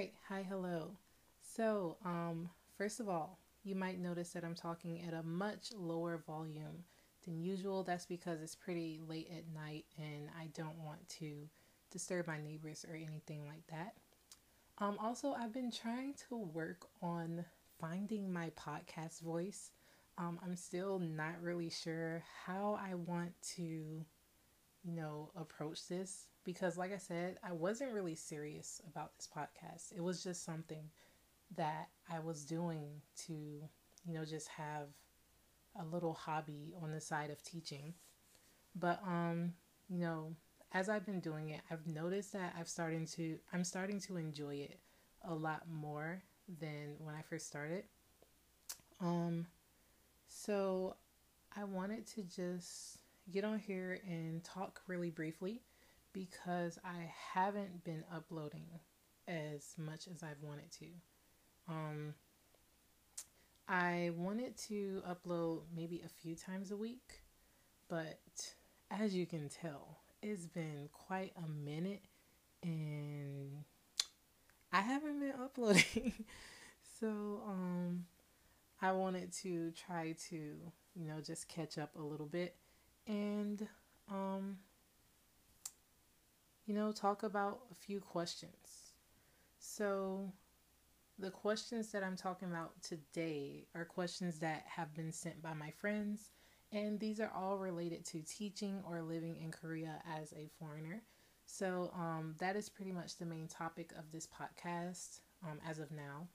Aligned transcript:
right, 0.00 0.14
hi, 0.30 0.42
hello. 0.48 0.92
So, 1.42 1.98
um, 2.06 2.48
first 2.78 3.00
of 3.00 3.08
all, 3.10 3.38
you 3.64 3.74
might 3.74 4.00
notice 4.00 4.30
that 4.30 4.44
I'm 4.44 4.54
talking 4.54 5.02
at 5.06 5.12
a 5.12 5.22
much 5.22 5.72
lower 5.76 6.22
volume 6.26 6.84
than 7.26 7.38
usual. 7.38 7.84
That's 7.84 8.06
because 8.06 8.40
it's 8.40 8.54
pretty 8.54 8.98
late 9.06 9.28
at 9.30 9.52
night 9.52 9.84
and 9.98 10.30
I 10.40 10.46
don't 10.54 10.78
want 10.82 11.06
to 11.18 11.46
disturb 11.90 12.26
my 12.26 12.40
neighbors 12.40 12.86
or 12.88 12.96
anything 12.96 13.46
like 13.46 13.66
that. 13.66 13.92
Um, 14.78 14.96
also, 14.98 15.34
I've 15.38 15.52
been 15.52 15.70
trying 15.70 16.14
to 16.30 16.36
work 16.38 16.86
on 17.02 17.44
finding 17.78 18.32
my 18.32 18.52
podcast 18.58 19.20
voice. 19.20 19.70
Um, 20.16 20.38
I'm 20.42 20.56
still 20.56 20.98
not 20.98 21.42
really 21.42 21.68
sure 21.68 22.24
how 22.46 22.80
I 22.82 22.94
want 22.94 23.32
to, 23.56 23.62
you 23.62 24.92
know, 24.94 25.30
approach 25.36 25.88
this 25.88 26.29
because, 26.44 26.76
like 26.78 26.92
I 26.92 26.98
said, 26.98 27.38
I 27.42 27.52
wasn't 27.52 27.92
really 27.92 28.14
serious 28.14 28.80
about 28.88 29.16
this 29.16 29.28
podcast. 29.28 29.92
It 29.96 30.02
was 30.02 30.22
just 30.22 30.44
something 30.44 30.90
that 31.56 31.88
I 32.10 32.20
was 32.20 32.44
doing 32.44 33.02
to, 33.26 33.32
you 33.32 34.14
know, 34.14 34.24
just 34.24 34.48
have 34.48 34.88
a 35.78 35.84
little 35.84 36.14
hobby 36.14 36.74
on 36.82 36.92
the 36.92 37.00
side 37.00 37.30
of 37.30 37.42
teaching. 37.42 37.94
But 38.74 39.00
um, 39.06 39.54
you 39.88 39.98
know, 39.98 40.34
as 40.72 40.88
I've 40.88 41.04
been 41.06 41.20
doing 41.20 41.50
it, 41.50 41.60
I've 41.70 41.86
noticed 41.86 42.32
that 42.32 42.54
I've 42.58 42.68
starting 42.68 43.06
to 43.08 43.38
I'm 43.52 43.64
starting 43.64 44.00
to 44.00 44.16
enjoy 44.16 44.56
it 44.56 44.78
a 45.24 45.34
lot 45.34 45.62
more 45.70 46.22
than 46.60 46.96
when 46.98 47.14
I 47.14 47.22
first 47.22 47.46
started. 47.46 47.84
Um 49.00 49.46
so 50.28 50.96
I 51.56 51.64
wanted 51.64 52.06
to 52.08 52.22
just 52.22 52.98
get 53.30 53.44
on 53.44 53.58
here 53.58 54.00
and 54.06 54.42
talk 54.44 54.80
really 54.86 55.10
briefly 55.10 55.62
because 56.12 56.78
I 56.84 57.10
haven't 57.32 57.84
been 57.84 58.04
uploading 58.14 58.66
as 59.28 59.74
much 59.78 60.08
as 60.08 60.22
I've 60.22 60.42
wanted 60.42 60.70
to. 60.78 60.86
Um, 61.68 62.14
I 63.68 64.10
wanted 64.16 64.56
to 64.68 65.02
upload 65.08 65.60
maybe 65.74 66.02
a 66.04 66.08
few 66.08 66.34
times 66.34 66.72
a 66.72 66.76
week, 66.76 67.22
but 67.88 68.20
as 68.90 69.14
you 69.14 69.26
can 69.26 69.48
tell, 69.48 69.98
it's 70.22 70.46
been 70.46 70.88
quite 70.92 71.32
a 71.36 71.48
minute 71.48 72.02
and 72.62 73.64
I 74.72 74.80
haven't 74.80 75.20
been 75.20 75.34
uploading. 75.40 76.12
so, 76.98 77.42
um, 77.46 78.06
I 78.82 78.92
wanted 78.92 79.32
to 79.42 79.72
try 79.72 80.16
to, 80.30 80.36
you 80.36 81.06
know, 81.06 81.20
just 81.20 81.48
catch 81.48 81.78
up 81.78 81.94
a 81.96 82.02
little 82.02 82.26
bit 82.26 82.56
and, 83.06 83.66
um, 84.10 84.58
you 86.70 86.76
know, 86.76 86.92
talk 86.92 87.24
about 87.24 87.62
a 87.72 87.74
few 87.74 87.98
questions. 87.98 88.92
So, 89.58 90.32
the 91.18 91.28
questions 91.28 91.90
that 91.90 92.04
I'm 92.04 92.14
talking 92.14 92.48
about 92.48 92.80
today 92.80 93.66
are 93.74 93.84
questions 93.84 94.38
that 94.38 94.62
have 94.68 94.94
been 94.94 95.10
sent 95.10 95.42
by 95.42 95.52
my 95.52 95.72
friends, 95.72 96.30
and 96.70 97.00
these 97.00 97.18
are 97.18 97.32
all 97.34 97.58
related 97.58 98.04
to 98.04 98.22
teaching 98.22 98.84
or 98.88 99.02
living 99.02 99.36
in 99.42 99.50
Korea 99.50 100.00
as 100.16 100.32
a 100.34 100.48
foreigner. 100.60 101.02
So, 101.44 101.90
um, 101.92 102.36
that 102.38 102.54
is 102.54 102.68
pretty 102.68 102.92
much 102.92 103.16
the 103.16 103.26
main 103.26 103.48
topic 103.48 103.90
of 103.98 104.04
this 104.12 104.28
podcast 104.28 105.18
um, 105.44 105.58
as 105.68 105.80
of 105.80 105.90
now. 105.90 106.28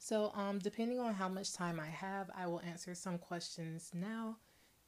So, 0.00 0.32
um, 0.34 0.58
depending 0.58 0.98
on 0.98 1.14
how 1.14 1.28
much 1.28 1.52
time 1.52 1.78
I 1.78 1.86
have, 1.86 2.32
I 2.36 2.48
will 2.48 2.62
answer 2.62 2.96
some 2.96 3.16
questions 3.16 3.92
now, 3.94 4.38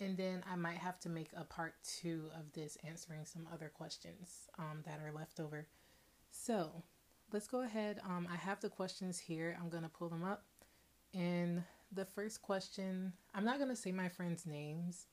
and 0.03 0.17
then 0.17 0.42
I 0.50 0.56
might 0.56 0.78
have 0.78 0.98
to 1.00 1.08
make 1.08 1.31
a 1.36 1.45
part 1.45 1.75
two 1.84 2.25
of 2.34 2.53
this 2.53 2.77
answering 2.86 3.25
some 3.25 3.47
other 3.53 3.70
questions 3.72 4.48
um, 4.59 4.83
that 4.84 5.00
are 5.05 5.12
left 5.12 5.39
over. 5.39 5.67
So, 6.31 6.83
let's 7.33 7.47
go 7.47 7.62
ahead. 7.62 8.00
Um, 8.05 8.27
I 8.31 8.36
have 8.36 8.61
the 8.61 8.69
questions 8.69 9.19
here. 9.19 9.56
I'm 9.61 9.69
going 9.69 9.84
to 9.84 9.89
pull 9.89 10.09
them 10.09 10.25
up. 10.25 10.44
And 11.14 11.62
the 11.93 12.04
first 12.04 12.43
question, 12.43 13.12
I'm 13.34 13.44
not 13.44 13.59
going 13.59 13.71
to 13.71 13.77
say 13.77 13.93
my 13.93 14.09
friends' 14.09 14.47
names, 14.47 15.06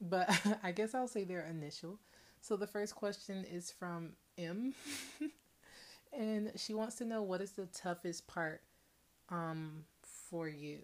but 0.00 0.28
I 0.62 0.72
guess 0.72 0.94
I'll 0.94 1.08
say 1.08 1.24
their 1.24 1.46
initial. 1.46 2.00
So 2.40 2.56
the 2.56 2.66
first 2.66 2.94
question 2.94 3.44
is 3.50 3.70
from 3.70 4.12
M. 4.36 4.74
and 6.12 6.52
she 6.56 6.74
wants 6.74 6.96
to 6.96 7.04
know 7.04 7.22
what 7.22 7.40
is 7.40 7.52
the 7.52 7.66
toughest 7.66 8.26
part 8.26 8.62
um, 9.28 9.84
for 10.02 10.48
you. 10.48 10.80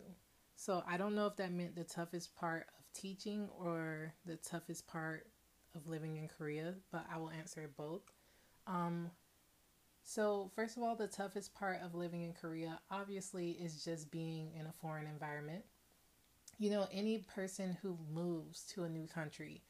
So 0.56 0.84
I 0.86 0.96
don't 0.96 1.14
know 1.14 1.26
if 1.26 1.36
that 1.36 1.52
meant 1.52 1.74
the 1.74 1.84
toughest 1.84 2.34
part 2.36 2.66
teaching 2.94 3.48
or 3.58 4.12
the 4.26 4.36
toughest 4.36 4.86
part 4.86 5.26
of 5.74 5.86
living 5.86 6.16
in 6.16 6.28
Korea, 6.28 6.74
but 6.90 7.04
I 7.12 7.18
will 7.18 7.30
answer 7.30 7.70
both. 7.76 8.02
Um, 8.66 9.10
so, 10.02 10.50
first 10.56 10.76
of 10.76 10.82
all, 10.82 10.96
the 10.96 11.06
toughest 11.06 11.54
part 11.54 11.80
of 11.82 11.94
living 11.94 12.22
in 12.22 12.32
Korea 12.32 12.80
obviously 12.90 13.52
is 13.52 13.84
just 13.84 14.10
being 14.10 14.50
in 14.58 14.66
a 14.66 14.72
foreign 14.80 15.06
environment. 15.06 15.64
You 16.58 16.70
know, 16.70 16.88
any 16.92 17.18
person 17.18 17.76
who 17.82 17.96
moves 18.12 18.64
to 18.74 18.84
a 18.84 18.88
new 18.88 19.06
country, 19.06 19.62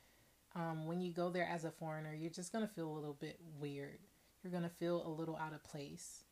um, 0.57 0.87
when 0.87 1.01
you 1.01 1.13
go 1.13 1.31
there 1.31 1.49
as 1.51 1.65
a 1.65 1.71
foreigner, 1.71 2.15
you're 2.15 2.31
just 2.31 2.53
going 2.53 2.67
to 2.67 2.73
feel 2.73 2.89
a 2.89 2.95
little 2.95 3.17
bit 3.21 3.39
weird. 3.61 3.99
You're 4.43 4.51
going 4.51 4.65
to 4.65 4.71
feel 4.71 5.07
a 5.07 5.09
little 5.09 5.37
out 5.37 5.53
of 5.53 5.63
place. 5.63 6.25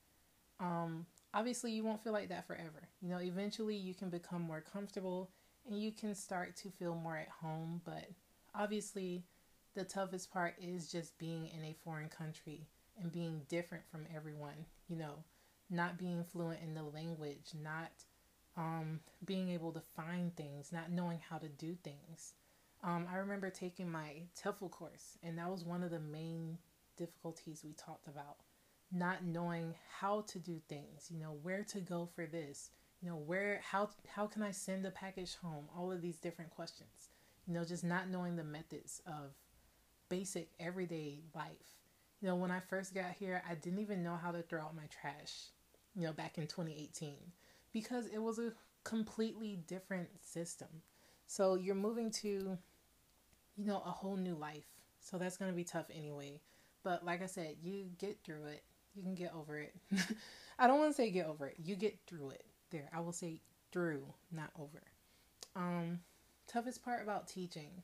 Um, 0.59 1.07
obviously, 1.35 1.73
you 1.73 1.85
won't 1.85 2.03
feel 2.03 2.13
like 2.13 2.31
that 2.31 2.47
forever. 2.47 2.89
You 3.01 3.11
know, 3.11 3.19
eventually 3.19 3.77
you 3.77 3.95
can 3.95 4.09
become 4.11 4.43
more 4.43 4.61
comfortable 4.61 5.31
and 5.69 5.81
you 5.81 5.93
can 5.93 6.15
start 6.15 6.57
to 6.57 6.71
feel 6.71 6.95
more 6.95 7.17
at 7.17 7.29
home, 7.29 7.83
but 7.85 8.09
obviously, 8.55 9.25
the 9.75 9.85
toughest 9.85 10.33
part 10.33 10.55
is 10.61 10.91
just 10.91 11.19
being 11.19 11.49
in 11.49 11.65
a 11.65 11.77
foreign 11.85 12.09
country 12.09 12.67
and 13.01 13.13
being 13.13 13.43
different 13.49 13.85
from 13.91 14.07
everyone, 14.15 14.67
you 14.89 14.97
know, 14.97 15.23
not 15.71 15.99
being 15.99 16.25
fluent 16.25 16.61
in 16.63 16.75
the 16.75 16.83
language, 16.83 17.53
not 17.63 17.91
um, 18.57 19.01
being 19.25 19.51
able 19.51 19.73
to 19.73 19.81
find 19.81 20.35
things, 20.37 20.73
not 20.73 20.91
knowing 20.91 21.21
how 21.29 21.39
to 21.39 21.49
do 21.49 21.77
things. 21.85 22.35
Um, 22.83 23.07
I 23.11 23.17
remember 23.17 23.51
taking 23.51 23.91
my 23.91 24.23
TEFL 24.41 24.71
course, 24.71 25.19
and 25.23 25.39
that 25.39 25.51
was 25.51 25.65
one 25.65 25.83
of 25.83 25.91
the 25.91 26.01
main 26.01 26.59
difficulties 26.97 27.63
we 27.65 27.73
talked 27.73 28.09
about. 28.09 28.37
Not 28.91 29.25
knowing 29.25 29.75
how 30.01 30.23
to 30.23 30.39
do 30.39 30.61
things, 30.69 31.11
you 31.11 31.19
know, 31.19 31.37
where 31.43 31.63
to 31.65 31.81
go 31.81 32.09
for 32.15 32.27
this, 32.27 32.71
you 33.01 33.09
know, 33.09 33.17
where, 33.17 33.61
how, 33.63 33.91
how 34.09 34.27
can 34.27 34.43
I 34.43 34.51
send 34.51 34.85
a 34.87 34.91
package 34.91 35.37
home? 35.37 35.67
All 35.77 35.93
of 35.93 36.03
these 36.03 36.17
different 36.17 36.51
questions, 36.51 37.11
you 37.47 37.55
know, 37.55 37.65
just 37.65 37.85
not 37.85 38.09
knowing 38.09 38.37
the 38.37 38.45
methods 38.45 39.03
of 39.07 39.33
basic 40.09 40.51
everyday 40.59 41.21
life 41.35 41.79
you 42.21 42.29
know, 42.29 42.35
when 42.35 42.51
I 42.51 42.61
first 42.61 42.95
got 42.95 43.13
here, 43.19 43.43
I 43.49 43.55
didn't 43.55 43.79
even 43.79 44.03
know 44.03 44.17
how 44.17 44.33
to 44.33 44.43
throw 44.43 44.63
out 44.63 44.75
my 44.75 44.87
trash, 44.91 45.33
you 45.95 46.07
know, 46.07 46.13
back 46.13 46.37
in 46.37 46.47
2018 46.47 47.17
because 47.73 48.07
it 48.07 48.19
was 48.19 48.39
a 48.39 48.53
completely 48.83 49.61
different 49.67 50.09
system. 50.21 50.69
So 51.27 51.55
you're 51.55 51.75
moving 51.77 52.11
to, 52.13 52.59
you 53.57 53.65
know, 53.65 53.83
a 53.87 53.91
whole 53.91 54.17
new 54.17 54.35
life. 54.35 54.67
So 55.01 55.17
that's 55.17 55.37
going 55.37 55.51
to 55.51 55.57
be 55.57 55.65
tough 55.65 55.87
anyway. 55.95 56.41
But 56.83 57.05
like 57.05 57.23
I 57.23 57.27
said, 57.27 57.57
you 57.63 57.87
get 57.99 58.19
through 58.25 58.47
it. 58.47 58.65
You 58.95 59.03
can 59.03 59.15
get 59.15 59.33
over 59.33 59.59
it. 59.59 59.75
I 60.59 60.67
don't 60.67 60.79
want 60.79 60.91
to 60.91 60.97
say 60.97 61.11
get 61.11 61.27
over 61.27 61.47
it. 61.47 61.57
You 61.63 61.77
get 61.77 61.99
through 62.09 62.31
it. 62.31 62.45
There, 62.71 62.89
I 62.95 63.01
will 63.01 63.13
say 63.13 63.41
through, 63.73 64.05
not 64.31 64.51
over. 64.59 64.83
Um, 65.57 66.01
toughest 66.47 66.85
part 66.85 67.03
about 67.03 67.29
teaching 67.29 67.83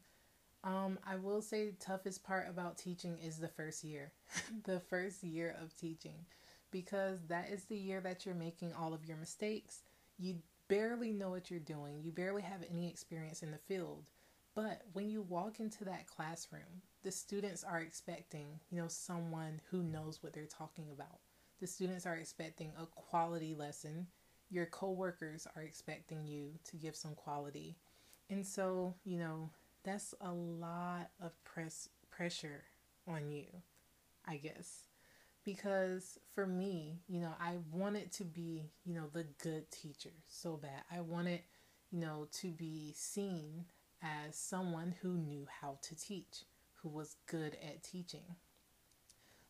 um, 0.64 0.98
I 1.06 1.16
will 1.16 1.42
say 1.42 1.72
toughest 1.78 2.24
part 2.24 2.48
about 2.48 2.78
teaching 2.78 3.18
is 3.18 3.36
the 3.36 3.48
first 3.48 3.84
year. 3.84 4.12
the 4.64 4.80
first 4.80 5.22
year 5.22 5.54
of 5.62 5.76
teaching. 5.76 6.24
Because 6.70 7.20
that 7.28 7.50
is 7.50 7.64
the 7.64 7.76
year 7.76 8.00
that 8.00 8.24
you're 8.24 8.34
making 8.34 8.72
all 8.72 8.94
of 8.94 9.04
your 9.04 9.18
mistakes. 9.18 9.82
You 10.18 10.36
barely 10.68 11.12
know 11.12 11.28
what 11.28 11.50
you're 11.50 11.60
doing. 11.60 12.00
You 12.02 12.10
barely 12.10 12.42
have 12.42 12.64
any 12.68 12.88
experience 12.88 13.42
in 13.42 13.50
the 13.50 13.58
field. 13.58 14.06
But 14.54 14.82
when 14.94 15.10
you 15.10 15.20
walk 15.20 15.60
into 15.60 15.84
that 15.84 16.06
classroom, 16.06 16.82
the 17.02 17.12
students 17.12 17.62
are 17.62 17.80
expecting, 17.80 18.60
you 18.70 18.80
know, 18.80 18.88
someone 18.88 19.60
who 19.70 19.82
knows 19.82 20.22
what 20.22 20.32
they're 20.32 20.46
talking 20.46 20.86
about. 20.90 21.18
The 21.60 21.66
students 21.66 22.06
are 22.06 22.16
expecting 22.16 22.72
a 22.80 22.86
quality 22.86 23.54
lesson. 23.54 24.06
Your 24.54 24.66
coworkers 24.66 25.48
are 25.56 25.62
expecting 25.62 26.28
you 26.28 26.52
to 26.70 26.76
give 26.76 26.94
some 26.94 27.16
quality. 27.16 27.74
And 28.30 28.46
so, 28.46 28.94
you 29.04 29.18
know, 29.18 29.50
that's 29.82 30.14
a 30.20 30.30
lot 30.30 31.10
of 31.20 31.32
press 31.42 31.88
pressure 32.08 32.62
on 33.08 33.32
you, 33.32 33.46
I 34.24 34.36
guess. 34.36 34.86
Because 35.44 36.20
for 36.32 36.46
me, 36.46 37.00
you 37.08 37.18
know, 37.18 37.32
I 37.40 37.54
wanted 37.72 38.12
to 38.12 38.24
be, 38.24 38.70
you 38.84 38.94
know, 38.94 39.06
the 39.12 39.24
good 39.42 39.72
teacher 39.72 40.12
so 40.28 40.56
bad. 40.56 40.84
I 40.88 41.00
wanted, 41.00 41.40
you 41.90 41.98
know, 41.98 42.28
to 42.34 42.52
be 42.52 42.92
seen 42.94 43.64
as 44.02 44.36
someone 44.36 44.94
who 45.02 45.14
knew 45.14 45.48
how 45.60 45.78
to 45.82 45.96
teach, 45.96 46.44
who 46.74 46.90
was 46.90 47.16
good 47.26 47.56
at 47.60 47.82
teaching. 47.82 48.36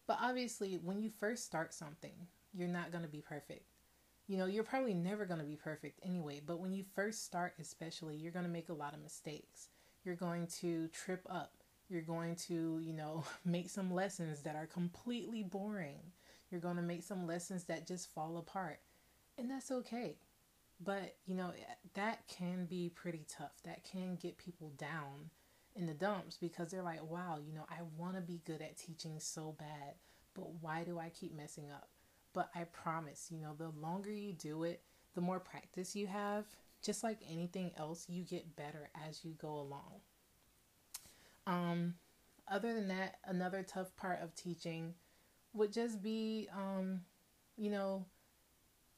But 0.06 0.16
obviously, 0.22 0.76
when 0.82 1.02
you 1.02 1.10
first 1.10 1.44
start 1.44 1.74
something, 1.74 2.26
you're 2.54 2.68
not 2.68 2.90
going 2.90 3.04
to 3.04 3.10
be 3.10 3.20
perfect. 3.20 3.73
You 4.26 4.38
know, 4.38 4.46
you're 4.46 4.64
probably 4.64 4.94
never 4.94 5.26
going 5.26 5.40
to 5.40 5.46
be 5.46 5.56
perfect 5.56 6.00
anyway, 6.02 6.40
but 6.44 6.60
when 6.60 6.72
you 6.72 6.84
first 6.94 7.24
start, 7.24 7.54
especially, 7.60 8.16
you're 8.16 8.32
going 8.32 8.46
to 8.46 8.50
make 8.50 8.70
a 8.70 8.74
lot 8.74 8.94
of 8.94 9.02
mistakes 9.02 9.68
you're 10.04 10.14
going 10.14 10.46
to 10.60 10.88
trip 10.88 11.26
up. 11.28 11.54
You're 11.88 12.02
going 12.02 12.36
to, 12.36 12.78
you 12.82 12.92
know, 12.92 13.24
make 13.44 13.70
some 13.70 13.92
lessons 13.92 14.42
that 14.42 14.56
are 14.56 14.66
completely 14.66 15.42
boring. 15.42 16.00
You're 16.50 16.60
going 16.60 16.76
to 16.76 16.82
make 16.82 17.02
some 17.02 17.26
lessons 17.26 17.64
that 17.64 17.86
just 17.86 18.12
fall 18.12 18.36
apart. 18.36 18.80
And 19.38 19.50
that's 19.50 19.70
okay. 19.70 20.16
But, 20.80 21.16
you 21.26 21.34
know, 21.34 21.50
eh, 21.50 21.74
that 21.94 22.26
can 22.28 22.66
be 22.66 22.90
pretty 22.94 23.24
tough. 23.28 23.62
That 23.64 23.84
can 23.84 24.16
get 24.16 24.38
people 24.38 24.72
down 24.76 25.30
in 25.74 25.86
the 25.86 25.94
dumps 25.94 26.36
because 26.36 26.70
they're 26.70 26.82
like, 26.82 27.02
wow, 27.10 27.38
you 27.44 27.52
know, 27.52 27.66
I 27.68 27.82
want 27.96 28.14
to 28.14 28.20
be 28.20 28.42
good 28.44 28.62
at 28.62 28.76
teaching 28.76 29.18
so 29.18 29.56
bad, 29.58 29.94
but 30.34 30.50
why 30.60 30.84
do 30.84 30.98
I 30.98 31.08
keep 31.08 31.34
messing 31.34 31.70
up? 31.70 31.88
But 32.34 32.50
I 32.54 32.64
promise, 32.64 33.28
you 33.30 33.40
know, 33.40 33.54
the 33.56 33.70
longer 33.80 34.12
you 34.12 34.34
do 34.34 34.64
it, 34.64 34.82
the 35.14 35.22
more 35.22 35.40
practice 35.40 35.96
you 35.96 36.08
have, 36.08 36.44
just 36.82 37.02
like 37.02 37.20
anything 37.30 37.70
else, 37.78 38.06
you 38.08 38.24
get 38.24 38.56
better 38.56 38.90
as 39.08 39.24
you 39.24 39.32
go 39.40 39.54
along. 39.54 40.00
Um, 41.46 41.94
other 42.46 42.74
than 42.74 42.88
that, 42.88 43.16
another 43.24 43.62
tough 43.62 43.96
part 43.96 44.20
of 44.20 44.34
teaching 44.34 44.94
would 45.54 45.72
just 45.72 46.02
be, 46.02 46.48
um, 46.54 47.00
you 47.56 47.70
know, 47.70 48.04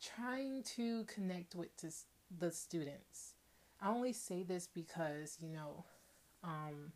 trying 0.03 0.63
to 0.77 1.05
connect 1.05 1.55
with 1.55 1.69
the 2.39 2.51
students. 2.51 3.35
I 3.81 3.91
only 3.91 4.15
say 4.15 4.43
this 4.43 4.67
because, 4.67 5.37
you 5.41 5.51
know, 5.51 5.85
um, 6.43 6.93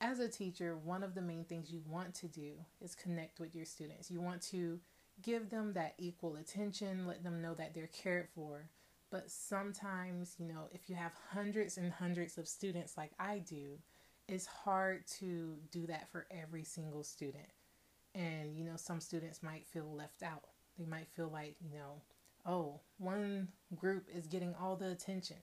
as 0.00 0.20
a 0.20 0.28
teacher, 0.28 0.76
one 0.76 1.02
of 1.02 1.14
the 1.14 1.22
main 1.22 1.44
things 1.44 1.72
you 1.72 1.82
want 1.88 2.14
to 2.14 2.28
do 2.28 2.52
is 2.80 2.94
connect 2.94 3.40
with 3.40 3.54
your 3.54 3.64
students. 3.64 4.10
You 4.10 4.20
want 4.20 4.42
to 4.50 4.80
give 5.20 5.50
them 5.50 5.72
that 5.74 5.94
equal 5.98 6.36
attention, 6.36 7.06
let 7.06 7.22
them 7.22 7.42
know 7.42 7.54
that 7.54 7.74
they're 7.74 7.88
cared 7.88 8.28
for. 8.34 8.68
But 9.10 9.30
sometimes, 9.30 10.36
you 10.38 10.46
know, 10.46 10.68
if 10.72 10.88
you 10.88 10.96
have 10.96 11.12
hundreds 11.32 11.76
and 11.76 11.92
hundreds 11.92 12.38
of 12.38 12.48
students 12.48 12.96
like 12.96 13.12
I 13.18 13.38
do, 13.38 13.78
it's 14.26 14.46
hard 14.46 15.06
to 15.18 15.56
do 15.70 15.86
that 15.86 16.10
for 16.10 16.26
every 16.30 16.64
single 16.64 17.02
student. 17.02 17.48
And, 18.14 18.56
you 18.56 18.64
know, 18.64 18.76
some 18.76 19.00
students 19.00 19.42
might 19.42 19.66
feel 19.66 19.92
left 19.94 20.22
out. 20.22 20.44
They 20.78 20.86
might 20.86 21.08
feel 21.08 21.28
like, 21.28 21.56
you 21.60 21.76
know, 21.76 22.00
oh, 22.46 22.80
one 22.98 23.48
group 23.76 24.06
is 24.14 24.26
getting 24.26 24.54
all 24.60 24.76
the 24.76 24.90
attention. 24.90 25.36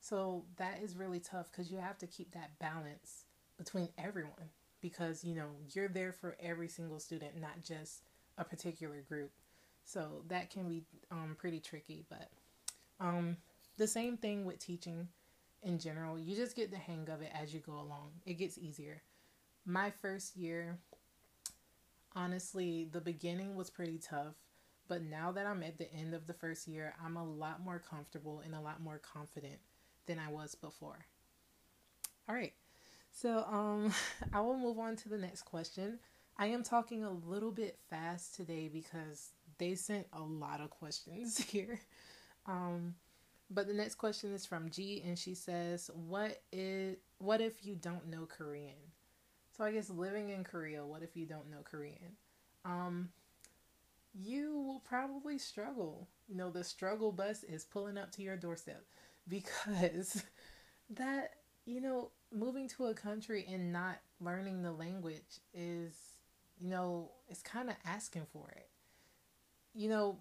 So 0.00 0.44
that 0.56 0.80
is 0.82 0.96
really 0.96 1.20
tough 1.20 1.50
because 1.50 1.70
you 1.70 1.78
have 1.78 1.98
to 1.98 2.06
keep 2.06 2.32
that 2.32 2.58
balance 2.58 3.24
between 3.58 3.90
everyone 3.98 4.48
because, 4.80 5.24
you 5.24 5.34
know, 5.34 5.50
you're 5.74 5.88
there 5.88 6.12
for 6.12 6.36
every 6.40 6.68
single 6.68 6.98
student, 6.98 7.38
not 7.38 7.62
just 7.62 8.02
a 8.40 8.44
particular 8.44 9.02
group. 9.06 9.30
So 9.84 10.22
that 10.28 10.50
can 10.50 10.68
be 10.68 10.84
um, 11.10 11.36
pretty 11.38 11.60
tricky, 11.60 12.04
but 12.08 12.28
um, 12.98 13.36
the 13.76 13.86
same 13.86 14.16
thing 14.16 14.44
with 14.44 14.58
teaching 14.58 15.08
in 15.62 15.78
general. 15.78 16.18
You 16.18 16.34
just 16.34 16.56
get 16.56 16.70
the 16.70 16.76
hang 16.76 17.08
of 17.10 17.22
it 17.22 17.30
as 17.40 17.52
you 17.52 17.60
go 17.60 17.72
along. 17.72 18.12
It 18.24 18.34
gets 18.34 18.58
easier. 18.58 19.02
My 19.64 19.90
first 19.90 20.36
year, 20.36 20.78
honestly, 22.14 22.88
the 22.90 23.00
beginning 23.00 23.56
was 23.56 23.70
pretty 23.70 23.98
tough, 23.98 24.34
but 24.88 25.02
now 25.02 25.32
that 25.32 25.46
I'm 25.46 25.62
at 25.62 25.78
the 25.78 25.92
end 25.92 26.14
of 26.14 26.26
the 26.26 26.34
first 26.34 26.66
year, 26.66 26.94
I'm 27.04 27.16
a 27.16 27.24
lot 27.24 27.62
more 27.62 27.78
comfortable 27.78 28.42
and 28.44 28.54
a 28.54 28.60
lot 28.60 28.80
more 28.80 28.98
confident 28.98 29.58
than 30.06 30.18
I 30.18 30.30
was 30.30 30.54
before. 30.54 31.06
All 32.28 32.34
right. 32.34 32.54
So, 33.12 33.44
um 33.50 33.92
I 34.32 34.40
will 34.40 34.58
move 34.58 34.78
on 34.78 34.96
to 34.96 35.08
the 35.08 35.18
next 35.18 35.42
question. 35.42 35.98
I 36.40 36.46
am 36.46 36.62
talking 36.62 37.04
a 37.04 37.10
little 37.10 37.52
bit 37.52 37.78
fast 37.90 38.34
today 38.34 38.68
because 38.68 39.32
they 39.58 39.74
sent 39.74 40.06
a 40.14 40.22
lot 40.22 40.62
of 40.62 40.70
questions 40.70 41.36
here. 41.50 41.80
Um 42.46 42.94
but 43.50 43.66
the 43.66 43.74
next 43.74 43.96
question 43.96 44.32
is 44.32 44.46
from 44.46 44.70
G 44.70 45.02
and 45.04 45.18
she 45.18 45.34
says, 45.34 45.90
"What 45.92 46.42
is 46.50 46.96
what 47.18 47.42
if 47.42 47.64
you 47.66 47.76
don't 47.76 48.08
know 48.08 48.26
Korean?" 48.26 48.92
So 49.54 49.64
I 49.64 49.72
guess 49.72 49.90
living 49.90 50.30
in 50.30 50.44
Korea, 50.44 50.86
what 50.86 51.02
if 51.02 51.14
you 51.14 51.26
don't 51.26 51.50
know 51.50 51.62
Korean? 51.62 52.16
Um 52.64 53.10
you 54.14 54.60
will 54.62 54.80
probably 54.80 55.36
struggle. 55.38 56.08
You 56.26 56.36
know, 56.36 56.50
the 56.50 56.64
struggle 56.64 57.12
bus 57.12 57.44
is 57.44 57.64
pulling 57.66 57.98
up 57.98 58.12
to 58.12 58.22
your 58.22 58.36
doorstep 58.36 58.84
because 59.28 60.24
that, 60.88 61.32
you 61.66 61.82
know, 61.82 62.12
moving 62.32 62.66
to 62.70 62.86
a 62.86 62.94
country 62.94 63.46
and 63.52 63.72
not 63.72 63.98
learning 64.20 64.62
the 64.62 64.72
language 64.72 65.40
is, 65.52 66.09
you 66.60 66.70
know, 66.70 67.12
it's 67.28 67.42
kind 67.42 67.70
of 67.70 67.76
asking 67.84 68.26
for 68.32 68.50
it. 68.56 68.68
You 69.74 69.88
know, 69.88 70.18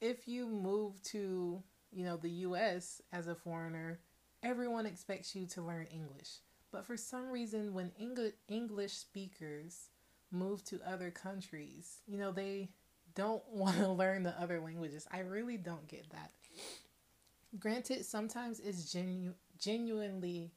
if 0.00 0.28
you 0.28 0.46
move 0.46 1.02
to 1.02 1.62
you 1.90 2.04
know, 2.04 2.18
the 2.18 2.28
US 2.30 3.00
as 3.12 3.28
a 3.28 3.34
foreigner, 3.34 3.98
everyone 4.42 4.84
expects 4.84 5.34
you 5.34 5.46
to 5.46 5.62
learn 5.62 5.86
English. 5.86 6.40
But 6.70 6.84
for 6.84 6.98
some 6.98 7.30
reason, 7.30 7.72
when 7.72 7.92
Eng- 7.98 8.32
English 8.46 8.92
speakers 8.92 9.88
move 10.30 10.62
to 10.64 10.80
other 10.86 11.10
countries, 11.10 12.00
you 12.06 12.18
know, 12.18 12.30
they 12.30 12.68
don't 13.14 13.42
want 13.50 13.78
to 13.78 13.88
learn 13.88 14.22
the 14.22 14.38
other 14.38 14.60
languages. 14.60 15.06
I 15.10 15.20
really 15.20 15.56
don't 15.56 15.88
get 15.88 16.10
that. 16.10 16.32
Granted, 17.58 18.04
sometimes 18.06 18.58
it's 18.60 18.90
genu- 18.90 19.34
genuinely. 19.58 20.52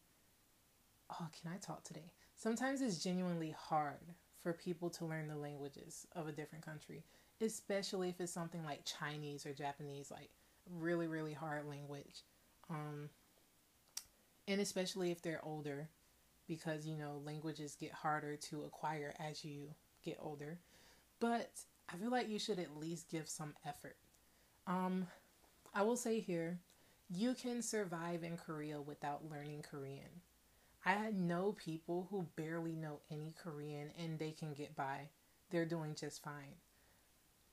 Oh, 1.10 1.28
can 1.32 1.52
I 1.52 1.58
talk 1.58 1.84
today? 1.84 2.12
Sometimes 2.36 2.82
it's 2.82 2.98
genuinely 3.04 3.52
hard 3.52 4.16
for 4.42 4.54
people 4.54 4.90
to 4.90 5.06
learn 5.06 5.28
the 5.28 5.36
languages 5.36 6.08
of 6.16 6.28
a 6.28 6.32
different 6.32 6.66
country, 6.66 7.04
especially 7.42 8.10
if 8.10 8.20
it's 8.20 8.32
something 8.32 8.64
like 8.64 8.86
Chinese 8.86 9.46
or 9.46 9.54
Japanese. 9.54 10.12
Like, 10.12 10.30
really, 10.70 11.08
really 11.08 11.34
hard 11.34 11.68
language. 11.68 12.24
Um, 12.70 13.10
and 14.48 14.60
especially 14.62 15.12
if 15.12 15.22
they're 15.22 15.44
older, 15.44 15.90
because 16.48 16.86
you 16.86 16.98
know, 16.98 17.22
languages 17.24 17.76
get 17.80 17.92
harder 17.92 18.36
to 18.36 18.64
acquire 18.64 19.14
as 19.20 19.46
you 19.46 19.70
get 20.04 20.18
older. 20.20 20.60
But 21.20 21.52
I 21.88 21.98
feel 21.98 22.12
like 22.12 22.30
you 22.30 22.40
should 22.40 22.60
at 22.60 22.78
least 22.78 23.10
give 23.10 23.30
some 23.30 23.54
effort. 23.66 23.98
Um, 24.68 25.08
I 25.74 25.84
will 25.84 25.98
say 25.98 26.20
here, 26.20 26.60
you 27.10 27.34
can 27.34 27.62
survive 27.62 28.24
in 28.24 28.38
Korea 28.38 28.82
without 28.82 29.30
learning 29.30 29.64
Korean. 29.70 30.22
I 30.86 31.12
know 31.12 31.56
people 31.64 32.08
who 32.10 32.26
barely 32.36 32.76
know 32.76 33.00
any 33.12 33.34
Korean 33.42 33.90
and 34.02 34.18
they 34.18 34.32
can 34.32 34.54
get 34.54 34.76
by. 34.76 35.10
They're 35.50 35.66
doing 35.66 35.96
just 35.96 36.24
fine. 36.24 36.56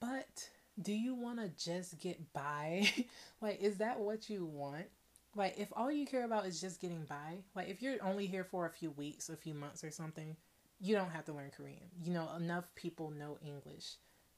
But 0.01 0.49
do 0.81 0.93
you 0.93 1.15
want 1.15 1.39
to 1.41 1.51
just 1.63 2.01
get 2.01 2.33
by? 2.33 2.91
like, 3.43 3.61
is 3.61 3.79
that 3.79 3.99
what 3.99 4.31
you 4.31 4.45
want? 4.47 4.87
Like, 5.35 5.59
if 5.59 5.69
all 5.73 5.91
you 5.93 6.07
care 6.07 6.25
about 6.25 6.47
is 6.47 6.61
just 6.61 6.81
getting 6.81 7.05
by, 7.05 7.43
like, 7.55 7.69
if 7.69 7.83
you're 7.83 8.03
only 8.03 8.27
here 8.27 8.45
for 8.45 8.67
a 8.67 8.71
few 8.71 8.91
weeks, 8.93 9.29
a 9.29 9.37
few 9.37 9.55
months, 9.55 9.85
or 9.85 9.91
something, 9.91 10.37
you 10.81 10.95
don't 10.95 11.11
have 11.11 11.25
to 11.27 11.33
learn 11.33 11.51
Korean. 11.55 11.91
You 12.03 12.13
know, 12.13 12.29
enough 12.37 12.75
people 12.75 13.11
know 13.11 13.39
English 13.44 13.97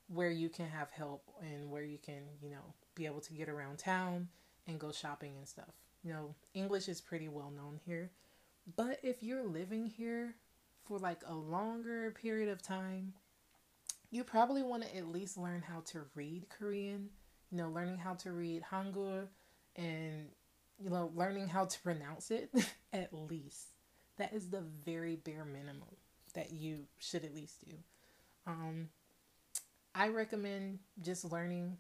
where 0.09 0.31
you 0.31 0.49
can 0.49 0.67
have 0.67 0.91
help 0.91 1.23
and 1.41 1.71
where 1.71 1.85
you 1.85 1.99
can, 1.99 2.23
you 2.43 2.51
know, 2.51 2.75
be 2.95 3.07
able 3.07 3.21
to 3.21 3.33
get 3.33 3.49
around 3.49 3.79
town 3.79 4.29
and 4.67 4.81
go 4.81 4.91
shopping 4.91 5.35
and 5.37 5.47
stuff. 5.47 5.73
You 6.03 6.13
know, 6.13 6.35
English 6.55 6.89
is 6.89 7.01
pretty 7.01 7.29
well 7.29 7.53
known 7.55 7.79
here. 7.87 8.11
But 8.77 8.99
if 9.03 9.23
you're 9.23 9.45
living 9.45 9.87
here 9.87 10.35
for 10.85 10.99
like 10.99 11.21
a 11.27 11.35
longer 11.35 12.11
period 12.11 12.49
of 12.49 12.63
time, 12.63 13.15
you 14.11 14.25
probably 14.25 14.63
want 14.63 14.83
to 14.83 14.97
at 14.97 15.09
least 15.09 15.39
learn 15.39 15.63
how 15.63 15.81
to 15.87 16.03
read 16.15 16.47
Korean, 16.49 17.09
you 17.51 17.59
know, 17.59 17.71
learning 17.71 17.99
how 17.99 18.15
to 18.15 18.33
read 18.33 18.63
Hangul 18.71 19.29
and, 19.77 20.27
you 20.83 20.91
know, 20.91 21.13
learning 21.15 21.49
how 21.49 21.65
to 21.65 21.81
pronounce 21.81 22.31
it 22.31 22.51
at 22.93 23.13
least. 23.13 23.69
That 24.19 24.33
is 24.33 24.51
the 24.51 24.63
very 24.85 25.17
bare 25.17 25.45
minimum 25.45 25.97
that 26.35 26.53
you 26.53 26.87
should 26.99 27.25
at 27.25 27.35
least 27.35 27.65
do. 27.65 27.77
Um, 28.47 28.89
I 29.95 30.09
recommend 30.09 30.81
just 31.01 31.31
learning 31.31 31.79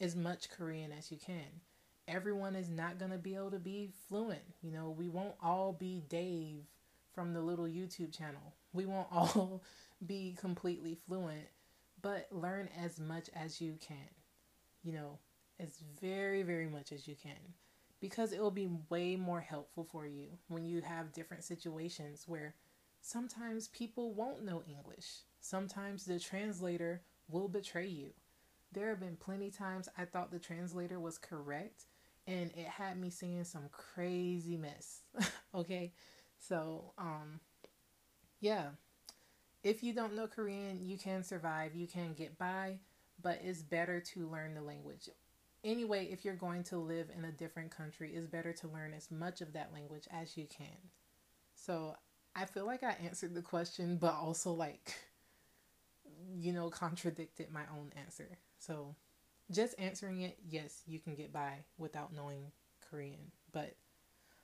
as 0.00 0.16
much 0.16 0.50
Korean 0.50 0.92
as 0.92 1.10
you 1.10 1.18
can. 1.18 1.60
Everyone 2.08 2.56
is 2.56 2.68
not 2.68 2.98
going 2.98 3.10
to 3.10 3.18
be 3.18 3.36
able 3.36 3.50
to 3.50 3.58
be 3.58 3.90
fluent. 4.08 4.42
You 4.62 4.72
know, 4.72 4.94
we 4.96 5.08
won't 5.08 5.34
all 5.42 5.72
be 5.72 6.02
Dave 6.08 6.64
from 7.14 7.34
the 7.34 7.40
little 7.40 7.66
YouTube 7.66 8.16
channel. 8.16 8.54
We 8.72 8.86
won't 8.86 9.08
all 9.12 9.62
be 10.04 10.36
completely 10.40 10.96
fluent 11.06 11.48
but 12.02 12.28
learn 12.30 12.68
as 12.82 12.98
much 12.98 13.28
as 13.34 13.60
you 13.60 13.76
can. 13.80 14.08
You 14.82 14.92
know, 14.92 15.18
as 15.58 15.82
very, 16.00 16.42
very 16.42 16.68
much 16.68 16.92
as 16.92 17.08
you 17.08 17.16
can. 17.20 17.54
Because 18.00 18.32
it 18.32 18.40
will 18.40 18.52
be 18.52 18.70
way 18.90 19.16
more 19.16 19.40
helpful 19.40 19.84
for 19.84 20.06
you 20.06 20.28
when 20.46 20.64
you 20.64 20.80
have 20.82 21.12
different 21.12 21.42
situations 21.42 22.24
where 22.28 22.54
sometimes 23.00 23.68
people 23.68 24.14
won't 24.14 24.44
know 24.44 24.62
English. 24.68 25.06
Sometimes 25.40 26.04
the 26.04 26.20
translator 26.20 27.02
will 27.28 27.48
betray 27.48 27.88
you. 27.88 28.10
There 28.70 28.88
have 28.90 29.00
been 29.00 29.16
plenty 29.16 29.50
times 29.50 29.88
I 29.98 30.04
thought 30.04 30.30
the 30.30 30.38
translator 30.38 31.00
was 31.00 31.18
correct 31.18 31.86
and 32.28 32.50
it 32.56 32.66
had 32.66 33.00
me 33.00 33.10
saying 33.10 33.44
some 33.44 33.68
crazy 33.72 34.56
mess. 34.56 35.00
okay? 35.54 35.92
So, 36.38 36.92
um 36.98 37.40
yeah, 38.40 38.66
if 39.64 39.82
you 39.82 39.92
don't 39.92 40.14
know 40.14 40.28
Korean, 40.28 40.78
you 40.80 40.96
can 40.96 41.24
survive, 41.24 41.74
you 41.74 41.88
can 41.88 42.12
get 42.12 42.38
by, 42.38 42.78
but 43.20 43.40
it's 43.42 43.62
better 43.62 43.98
to 44.12 44.28
learn 44.28 44.54
the 44.54 44.62
language. 44.62 45.08
Anyway, 45.64 46.08
if 46.12 46.24
you're 46.24 46.36
going 46.36 46.62
to 46.64 46.76
live 46.76 47.08
in 47.16 47.24
a 47.24 47.32
different 47.32 47.72
country, 47.72 48.12
it's 48.14 48.28
better 48.28 48.52
to 48.52 48.68
learn 48.68 48.94
as 48.94 49.10
much 49.10 49.40
of 49.40 49.54
that 49.54 49.72
language 49.72 50.06
as 50.12 50.36
you 50.36 50.46
can. 50.46 50.78
So 51.56 51.96
I 52.36 52.44
feel 52.44 52.64
like 52.64 52.84
I 52.84 52.94
answered 53.04 53.34
the 53.34 53.42
question, 53.42 53.96
but 53.96 54.14
also 54.14 54.52
like 54.52 54.94
you 56.36 56.52
know, 56.52 56.70
contradicted 56.70 57.50
my 57.50 57.62
own 57.72 57.92
answer. 57.96 58.38
So 58.58 58.94
just 59.50 59.74
answering 59.78 60.20
it, 60.22 60.38
yes, 60.48 60.82
you 60.86 60.98
can 60.98 61.14
get 61.14 61.32
by 61.32 61.64
without 61.78 62.14
knowing 62.14 62.52
Korean, 62.90 63.32
but 63.52 63.74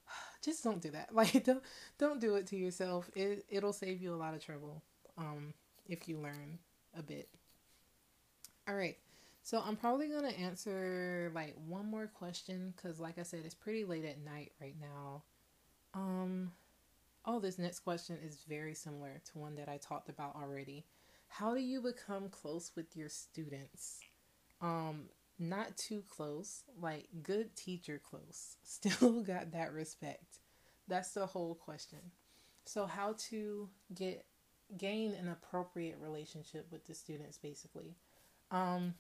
just 0.43 0.65
don't 0.65 0.81
do 0.81 0.91
that. 0.91 1.11
Like 1.15 1.45
don't 1.45 1.63
don't 1.99 2.21
do 2.21 2.35
it 2.37 2.47
to 2.49 2.57
yourself. 2.57 3.11
It 3.15 3.45
it'll 3.49 3.73
save 3.73 4.01
you 4.01 4.15
a 4.15 4.17
lot 4.17 4.35
of 4.35 4.45
trouble 4.45 4.83
um 5.19 5.55
if 5.87 6.09
you 6.09 6.19
learn 6.19 6.59
a 6.97 7.03
bit. 7.03 7.29
All 8.69 8.75
right. 8.75 8.97
So 9.43 9.63
I'm 9.65 9.77
probably 9.77 10.09
going 10.09 10.25
to 10.25 10.39
answer 10.41 11.31
like 11.35 11.55
one 11.69 11.87
more 11.91 12.07
question 12.07 12.73
cuz 12.83 12.99
like 12.99 13.19
I 13.19 13.23
said 13.23 13.43
it's 13.45 13.55
pretty 13.55 13.85
late 13.85 14.05
at 14.05 14.19
night 14.19 14.53
right 14.61 14.77
now. 14.81 15.23
Um 15.93 16.53
oh 17.27 17.41
this 17.41 17.59
next 17.59 17.81
question 17.81 18.19
is 18.25 18.45
very 18.49 18.75
similar 18.75 19.21
to 19.33 19.39
one 19.39 19.57
that 19.57 19.69
I 19.69 19.77
talked 19.79 20.09
about 20.09 20.37
already. 20.37 20.87
How 21.29 21.55
do 21.55 21.61
you 21.61 21.83
become 21.83 22.29
close 22.29 22.73
with 22.77 22.97
your 22.97 23.09
students? 23.09 24.01
Um 24.65 25.03
not 25.39 25.77
too 25.77 26.03
close, 26.09 26.63
like 26.81 27.09
good 27.23 27.55
teacher 27.55 28.01
close. 28.03 28.57
Still 28.63 29.23
got 29.23 29.53
that 29.53 29.73
respect. 29.73 30.39
That's 30.89 31.13
the 31.13 31.27
whole 31.27 31.55
question. 31.55 31.99
So 32.65 32.87
how 32.87 33.15
to 33.31 33.69
get 33.95 34.25
gain 34.79 35.13
an 35.13 35.29
appropriate 35.29 35.99
relationship 36.01 36.67
with 36.71 36.87
the 36.87 36.95
students 36.95 37.37
basically. 37.37 37.95
Um 38.51 38.95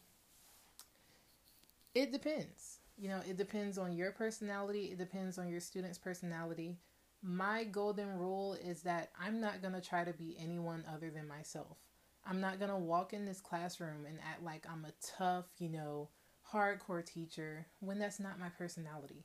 it 1.94 2.12
depends. 2.12 2.80
You 2.98 3.08
know, 3.08 3.20
it 3.28 3.36
depends 3.36 3.78
on 3.78 3.96
your 3.96 4.12
personality, 4.12 4.90
it 4.92 4.98
depends 4.98 5.38
on 5.38 5.48
your 5.48 5.60
student's 5.60 5.98
personality. 5.98 6.76
My 7.22 7.64
golden 7.64 8.18
rule 8.18 8.54
is 8.54 8.82
that 8.82 9.10
I'm 9.18 9.40
not 9.40 9.62
going 9.62 9.72
to 9.72 9.80
try 9.80 10.04
to 10.04 10.12
be 10.12 10.36
anyone 10.38 10.84
other 10.92 11.10
than 11.10 11.26
myself. 11.26 11.78
I'm 12.26 12.40
not 12.40 12.58
going 12.58 12.70
to 12.70 12.76
walk 12.76 13.12
in 13.12 13.26
this 13.26 13.40
classroom 13.40 14.06
and 14.06 14.18
act 14.26 14.42
like 14.42 14.66
I'm 14.70 14.84
a 14.84 14.92
tough, 15.18 15.44
you 15.58 15.68
know, 15.68 16.08
hardcore 16.52 17.04
teacher 17.04 17.66
when 17.80 17.98
that's 17.98 18.20
not 18.20 18.40
my 18.40 18.48
personality. 18.48 19.24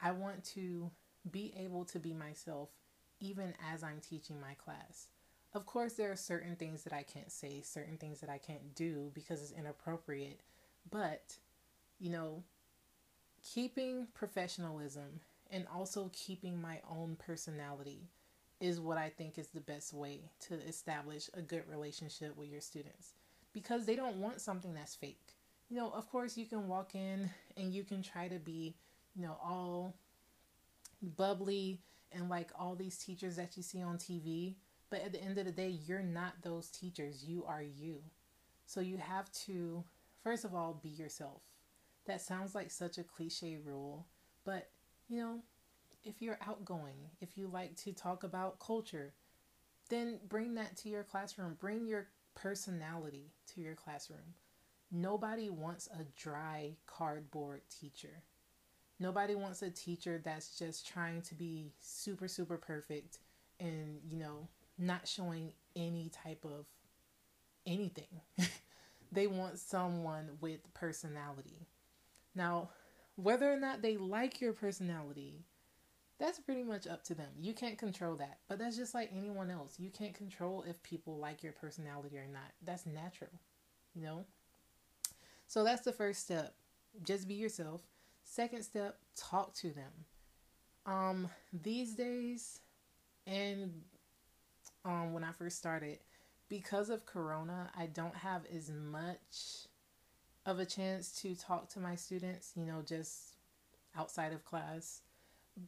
I 0.00 0.12
want 0.12 0.44
to 0.54 0.90
be 1.30 1.52
able 1.58 1.84
to 1.86 1.98
be 1.98 2.14
myself 2.14 2.70
even 3.20 3.54
as 3.72 3.82
I'm 3.82 4.00
teaching 4.00 4.40
my 4.40 4.54
class. 4.54 5.08
Of 5.54 5.66
course, 5.66 5.94
there 5.94 6.12
are 6.12 6.16
certain 6.16 6.56
things 6.56 6.84
that 6.84 6.92
I 6.92 7.02
can't 7.02 7.32
say, 7.32 7.62
certain 7.62 7.96
things 7.96 8.20
that 8.20 8.30
I 8.30 8.38
can't 8.38 8.74
do 8.74 9.10
because 9.14 9.42
it's 9.42 9.52
inappropriate, 9.52 10.40
but 10.90 11.36
you 11.98 12.10
know, 12.10 12.44
keeping 13.42 14.06
professionalism 14.14 15.20
and 15.50 15.66
also 15.74 16.10
keeping 16.12 16.60
my 16.60 16.80
own 16.88 17.16
personality 17.16 18.08
is 18.60 18.80
what 18.80 18.98
I 18.98 19.10
think 19.10 19.38
is 19.38 19.48
the 19.48 19.60
best 19.60 19.92
way 19.92 20.30
to 20.48 20.54
establish 20.66 21.30
a 21.34 21.42
good 21.42 21.62
relationship 21.68 22.36
with 22.36 22.48
your 22.48 22.60
students 22.60 23.14
because 23.52 23.86
they 23.86 23.96
don't 23.96 24.16
want 24.16 24.40
something 24.40 24.74
that's 24.74 24.94
fake 24.94 25.34
you 25.68 25.76
know, 25.76 25.90
of 25.90 26.10
course, 26.10 26.36
you 26.36 26.46
can 26.46 26.66
walk 26.66 26.94
in 26.94 27.30
and 27.56 27.72
you 27.72 27.84
can 27.84 28.02
try 28.02 28.28
to 28.28 28.38
be, 28.38 28.74
you 29.14 29.22
know, 29.22 29.36
all 29.42 29.94
bubbly 31.02 31.80
and 32.12 32.30
like 32.30 32.50
all 32.58 32.74
these 32.74 32.96
teachers 32.96 33.36
that 33.36 33.56
you 33.56 33.62
see 33.62 33.82
on 33.82 33.98
TV. 33.98 34.54
But 34.90 35.02
at 35.02 35.12
the 35.12 35.22
end 35.22 35.36
of 35.36 35.44
the 35.44 35.52
day, 35.52 35.68
you're 35.86 36.02
not 36.02 36.40
those 36.42 36.68
teachers. 36.68 37.24
You 37.24 37.44
are 37.46 37.62
you. 37.62 37.98
So 38.64 38.80
you 38.80 38.96
have 38.96 39.30
to, 39.46 39.84
first 40.22 40.44
of 40.44 40.54
all, 40.54 40.80
be 40.82 40.88
yourself. 40.88 41.42
That 42.06 42.22
sounds 42.22 42.54
like 42.54 42.70
such 42.70 42.96
a 42.96 43.04
cliche 43.04 43.58
rule, 43.62 44.06
but 44.44 44.70
you 45.10 45.20
know, 45.20 45.40
if 46.08 46.22
you're 46.22 46.38
outgoing, 46.46 47.10
if 47.20 47.36
you 47.36 47.48
like 47.48 47.76
to 47.76 47.92
talk 47.92 48.24
about 48.24 48.58
culture, 48.58 49.12
then 49.90 50.18
bring 50.26 50.54
that 50.54 50.76
to 50.78 50.88
your 50.88 51.04
classroom. 51.04 51.56
Bring 51.60 51.86
your 51.86 52.08
personality 52.34 53.32
to 53.54 53.60
your 53.60 53.74
classroom. 53.74 54.34
Nobody 54.90 55.50
wants 55.50 55.86
a 55.88 56.04
dry 56.16 56.76
cardboard 56.86 57.60
teacher. 57.68 58.22
Nobody 58.98 59.34
wants 59.34 59.60
a 59.62 59.70
teacher 59.70 60.20
that's 60.24 60.58
just 60.58 60.88
trying 60.88 61.20
to 61.22 61.34
be 61.34 61.72
super, 61.78 62.26
super 62.26 62.56
perfect 62.56 63.18
and, 63.60 64.00
you 64.02 64.16
know, 64.16 64.48
not 64.78 65.06
showing 65.06 65.52
any 65.76 66.10
type 66.10 66.44
of 66.44 66.64
anything. 67.66 68.22
they 69.12 69.26
want 69.26 69.58
someone 69.58 70.30
with 70.40 70.72
personality. 70.72 71.66
Now, 72.34 72.70
whether 73.16 73.52
or 73.52 73.58
not 73.58 73.82
they 73.82 73.96
like 73.96 74.40
your 74.40 74.52
personality, 74.52 75.44
that's 76.18 76.40
pretty 76.40 76.64
much 76.64 76.86
up 76.86 77.04
to 77.04 77.14
them. 77.14 77.30
You 77.40 77.52
can't 77.52 77.78
control 77.78 78.16
that. 78.16 78.38
But 78.48 78.58
that's 78.58 78.76
just 78.76 78.94
like 78.94 79.10
anyone 79.16 79.50
else. 79.50 79.74
You 79.78 79.90
can't 79.90 80.14
control 80.14 80.64
if 80.68 80.82
people 80.82 81.16
like 81.16 81.42
your 81.42 81.52
personality 81.52 82.18
or 82.18 82.26
not. 82.32 82.50
That's 82.64 82.86
natural, 82.86 83.30
you 83.94 84.02
know? 84.02 84.24
So 85.46 85.64
that's 85.64 85.82
the 85.82 85.92
first 85.92 86.20
step. 86.20 86.54
Just 87.04 87.28
be 87.28 87.34
yourself. 87.34 87.82
Second 88.24 88.62
step, 88.62 88.98
talk 89.16 89.54
to 89.54 89.70
them. 89.70 89.92
Um, 90.84 91.28
these 91.52 91.94
days, 91.94 92.60
and 93.26 93.72
um, 94.84 95.12
when 95.12 95.24
I 95.24 95.32
first 95.32 95.56
started, 95.56 95.98
because 96.48 96.90
of 96.90 97.06
Corona, 97.06 97.70
I 97.76 97.86
don't 97.86 98.16
have 98.16 98.42
as 98.54 98.70
much 98.70 99.68
of 100.46 100.58
a 100.58 100.64
chance 100.64 101.12
to 101.22 101.34
talk 101.34 101.68
to 101.70 101.80
my 101.80 101.94
students, 101.94 102.52
you 102.56 102.64
know, 102.64 102.82
just 102.84 103.36
outside 103.96 104.32
of 104.32 104.44
class. 104.44 105.02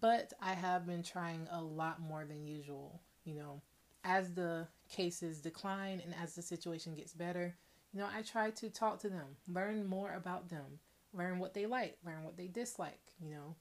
But 0.01 0.33
I 0.41 0.55
have 0.55 0.87
been 0.87 1.03
trying 1.03 1.49
a 1.51 1.61
lot 1.61 2.01
more 2.01 2.25
than 2.25 2.47
usual, 2.47 3.01
you 3.25 3.35
know, 3.35 3.61
as 4.05 4.33
the 4.35 4.69
cases 4.89 5.41
decline 5.41 6.01
and 6.05 6.15
as 6.23 6.35
the 6.35 6.43
situation 6.43 6.95
gets 6.95 7.13
better 7.13 7.57
you 7.93 7.99
know, 7.99 8.09
I 8.13 8.23
try 8.23 8.51
to 8.51 8.71
talk 8.71 9.01
to 9.01 9.09
them, 9.09 9.37
learn 9.49 9.87
more 9.87 10.15
about 10.15 10.49
them, 10.49 10.79
learn 11.13 11.39
what 11.39 11.55
they 11.55 11.67
like, 11.67 11.99
learn 12.05 12.23
what 12.23 12.37
they 12.37 12.47
dislike, 12.47 13.01
you 13.21 13.31
know. 13.31 13.57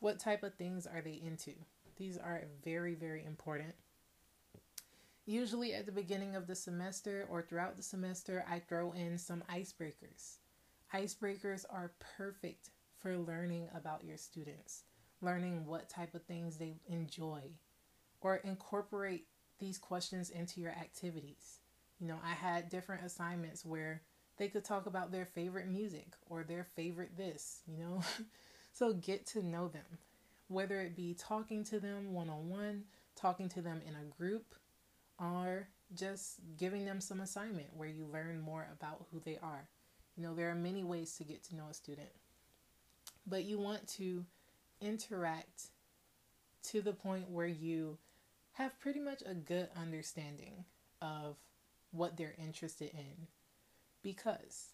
What 0.00 0.18
type 0.18 0.42
of 0.42 0.54
things 0.54 0.86
are 0.86 1.02
they 1.02 1.20
into? 1.22 1.52
These 1.96 2.16
are 2.16 2.42
very, 2.64 2.94
very 2.94 3.24
important. 3.24 3.74
Usually 5.26 5.74
at 5.74 5.84
the 5.84 5.92
beginning 5.92 6.36
of 6.36 6.46
the 6.46 6.54
semester 6.54 7.26
or 7.28 7.42
throughout 7.42 7.76
the 7.76 7.82
semester, 7.82 8.44
I 8.48 8.60
throw 8.60 8.92
in 8.92 9.18
some 9.18 9.42
icebreakers. 9.52 10.38
Icebreakers 10.94 11.66
are 11.68 11.92
perfect 12.16 12.70
for 12.98 13.18
learning 13.18 13.68
about 13.74 14.04
your 14.04 14.16
students, 14.16 14.84
learning 15.20 15.66
what 15.66 15.88
type 15.88 16.14
of 16.14 16.22
things 16.24 16.56
they 16.56 16.76
enjoy, 16.88 17.42
or 18.20 18.36
incorporate 18.36 19.26
these 19.58 19.78
questions 19.78 20.30
into 20.30 20.60
your 20.60 20.70
activities. 20.70 21.58
You 22.00 22.06
know, 22.06 22.18
I 22.24 22.32
had 22.32 22.68
different 22.68 23.04
assignments 23.04 23.64
where 23.64 24.02
they 24.36 24.48
could 24.48 24.64
talk 24.64 24.86
about 24.86 25.10
their 25.10 25.26
favorite 25.26 25.68
music 25.68 26.12
or 26.26 26.44
their 26.44 26.64
favorite 26.76 27.16
this, 27.16 27.60
you 27.66 27.76
know. 27.76 28.02
so 28.72 28.92
get 28.92 29.26
to 29.28 29.42
know 29.42 29.68
them, 29.68 29.98
whether 30.46 30.80
it 30.80 30.96
be 30.96 31.14
talking 31.14 31.64
to 31.64 31.80
them 31.80 32.12
one 32.12 32.30
on 32.30 32.48
one, 32.48 32.84
talking 33.16 33.48
to 33.50 33.60
them 33.60 33.80
in 33.86 33.94
a 33.94 34.16
group, 34.16 34.54
or 35.18 35.68
just 35.94 36.40
giving 36.56 36.84
them 36.84 37.00
some 37.00 37.20
assignment 37.20 37.74
where 37.76 37.88
you 37.88 38.06
learn 38.06 38.40
more 38.40 38.68
about 38.72 39.06
who 39.10 39.20
they 39.20 39.38
are. 39.42 39.68
You 40.16 40.22
know, 40.22 40.34
there 40.34 40.50
are 40.50 40.54
many 40.54 40.84
ways 40.84 41.16
to 41.16 41.24
get 41.24 41.42
to 41.44 41.56
know 41.56 41.66
a 41.70 41.74
student, 41.74 42.10
but 43.26 43.44
you 43.44 43.58
want 43.58 43.88
to 43.96 44.24
interact 44.80 45.68
to 46.64 46.80
the 46.80 46.92
point 46.92 47.30
where 47.30 47.46
you 47.46 47.98
have 48.52 48.78
pretty 48.80 49.00
much 49.00 49.22
a 49.24 49.34
good 49.34 49.68
understanding 49.80 50.64
of 51.00 51.36
what 51.90 52.16
they're 52.16 52.34
interested 52.38 52.90
in. 52.92 53.28
Because 54.02 54.72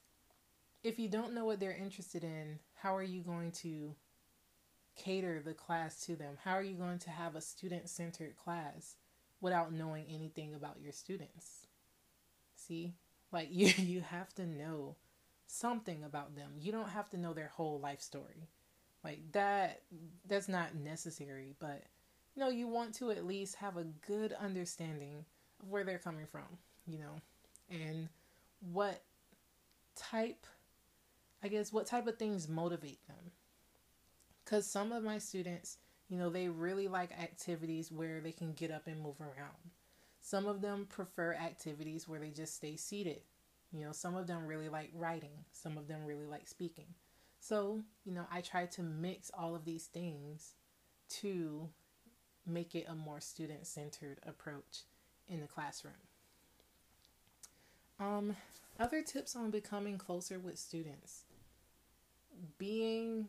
if 0.83 0.99
you 0.99 1.09
don't 1.09 1.35
know 1.35 1.45
what 1.45 1.61
they're 1.61 1.77
interested 1.77 2.25
in, 2.25 2.59
how 2.75 2.97
are 2.97 3.03
you 3.03 3.23
going 3.23 3.53
to 3.53 3.95
cater 4.97 5.41
the 5.45 5.55
class 5.55 6.05
to 6.07 6.17
them? 6.17 6.37
How 6.45 6.53
are 6.53 6.63
you 6.63 6.77
going 6.77 6.99
to 7.01 7.11
have 7.11 7.35
a 7.35 7.41
student 7.41 7.89
centered 7.89 8.37
class 8.37 8.97
without 9.41 9.73
knowing 9.73 10.07
anything 10.09 10.55
about 10.55 10.81
your 10.81 10.93
students? 10.93 11.67
See? 12.55 12.95
Like 13.33 13.49
you 13.53 13.73
you 13.77 14.01
have 14.01 14.33
to 14.35 14.47
know 14.47 14.97
something 15.47 16.03
about 16.05 16.37
them. 16.37 16.53
You 16.59 16.73
don't 16.73 16.91
have 16.91 17.11
to 17.11 17.19
know 17.19 17.33
their 17.35 17.49
whole 17.49 17.81
life 17.81 18.01
story. 18.01 18.49
Like 19.05 19.21
that 19.33 19.83
that's 20.27 20.49
not 20.49 20.75
necessary, 20.75 21.55
but 21.61 21.85
you 22.35 22.41
know, 22.41 22.49
you 22.49 22.67
want 22.67 22.95
to 22.97 23.11
at 23.11 23.27
least 23.27 23.57
have 23.57 23.77
a 23.77 23.85
good 24.07 24.33
understanding 24.33 25.25
of 25.63 25.69
where 25.69 25.85
they're 25.85 25.99
coming 25.99 26.27
from 26.27 26.59
you 26.87 26.99
know, 26.99 27.21
and 27.71 28.09
what 28.73 29.03
type, 29.97 30.47
I 31.43 31.49
guess, 31.49 31.73
what 31.73 31.87
type 31.87 32.07
of 32.07 32.19
things 32.19 32.49
motivate 32.49 33.07
them. 33.07 33.33
Because 34.45 34.67
some 34.67 34.93
of 34.93 35.03
my 35.03 35.19
students, 35.19 35.79
you 36.09 36.19
know, 36.19 36.29
they 36.29 36.49
really 36.49 36.89
like 36.89 37.13
activities 37.13 37.91
where 37.91 38.21
they 38.21 38.33
can 38.33 38.53
get 38.53 38.71
up 38.71 38.87
and 38.87 39.01
move 39.01 39.21
around. 39.21 39.71
Some 40.21 40.47
of 40.47 40.61
them 40.61 40.87
prefer 40.89 41.35
activities 41.35 42.09
where 42.09 42.21
they 42.21 42.31
just 42.31 42.55
stay 42.55 42.77
seated. 42.77 43.21
You 43.73 43.85
know, 43.85 43.93
some 43.93 44.15
of 44.15 44.27
them 44.27 44.47
really 44.47 44.69
like 44.69 44.91
writing, 44.95 45.45
some 45.53 45.77
of 45.79 45.89
them 45.89 46.05
really 46.05 46.27
like 46.27 46.47
speaking. 46.47 46.87
So, 47.47 47.83
you 48.07 48.13
know, 48.13 48.25
I 48.33 48.41
try 48.41 48.65
to 48.65 48.83
mix 48.83 49.31
all 49.39 49.55
of 49.55 49.67
these 49.67 49.85
things 49.85 50.55
to 51.21 51.69
make 52.47 52.75
it 52.75 52.87
a 52.89 52.95
more 52.95 53.21
student 53.21 53.67
centered 53.67 54.19
approach 54.27 54.85
in 55.29 55.43
the 55.43 55.47
classroom. 55.47 55.93
Um, 58.01 58.35
other 58.81 59.03
tips 59.03 59.37
on 59.37 59.51
becoming 59.51 59.99
closer 59.99 60.39
with 60.39 60.59
students 60.59 61.25
being 62.57 63.29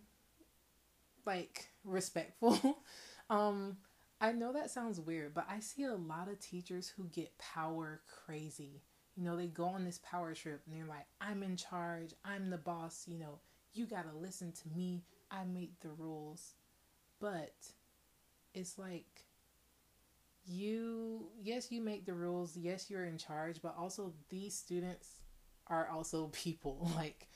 like 1.25 1.67
respectful. 1.83 2.77
um, 3.29 3.75
I 4.21 4.31
know 4.31 4.53
that 4.53 4.71
sounds 4.71 5.01
weird, 5.01 5.33
but 5.33 5.45
I 5.49 5.59
see 5.59 5.83
a 5.83 5.93
lot 5.93 6.29
of 6.29 6.39
teachers 6.39 6.87
who 6.87 7.03
get 7.09 7.37
power 7.37 7.99
crazy. 8.25 8.81
You 9.17 9.25
know, 9.25 9.35
they 9.35 9.47
go 9.47 9.65
on 9.65 9.83
this 9.83 9.99
power 10.09 10.33
trip 10.33 10.61
and 10.65 10.73
they're 10.73 10.87
like, 10.87 11.05
I'm 11.19 11.43
in 11.43 11.57
charge, 11.57 12.13
I'm 12.23 12.49
the 12.49 12.57
boss, 12.57 13.03
you 13.09 13.19
know, 13.19 13.39
you 13.75 13.85
gotta 13.85 14.15
listen 14.19 14.51
to 14.51 14.69
me, 14.69 15.03
I 15.31 15.43
make 15.43 15.79
the 15.81 15.89
rules. 15.89 16.55
But 17.19 17.55
it's 18.53 18.77
like, 18.77 19.25
you, 20.45 21.27
yes, 21.41 21.71
you 21.71 21.81
make 21.81 22.05
the 22.05 22.13
rules, 22.13 22.55
yes, 22.55 22.89
you're 22.89 23.05
in 23.05 23.17
charge, 23.17 23.61
but 23.61 23.75
also 23.77 24.13
these 24.29 24.55
students 24.55 25.19
are 25.67 25.89
also 25.89 26.27
people. 26.33 26.89
Like, 26.95 27.27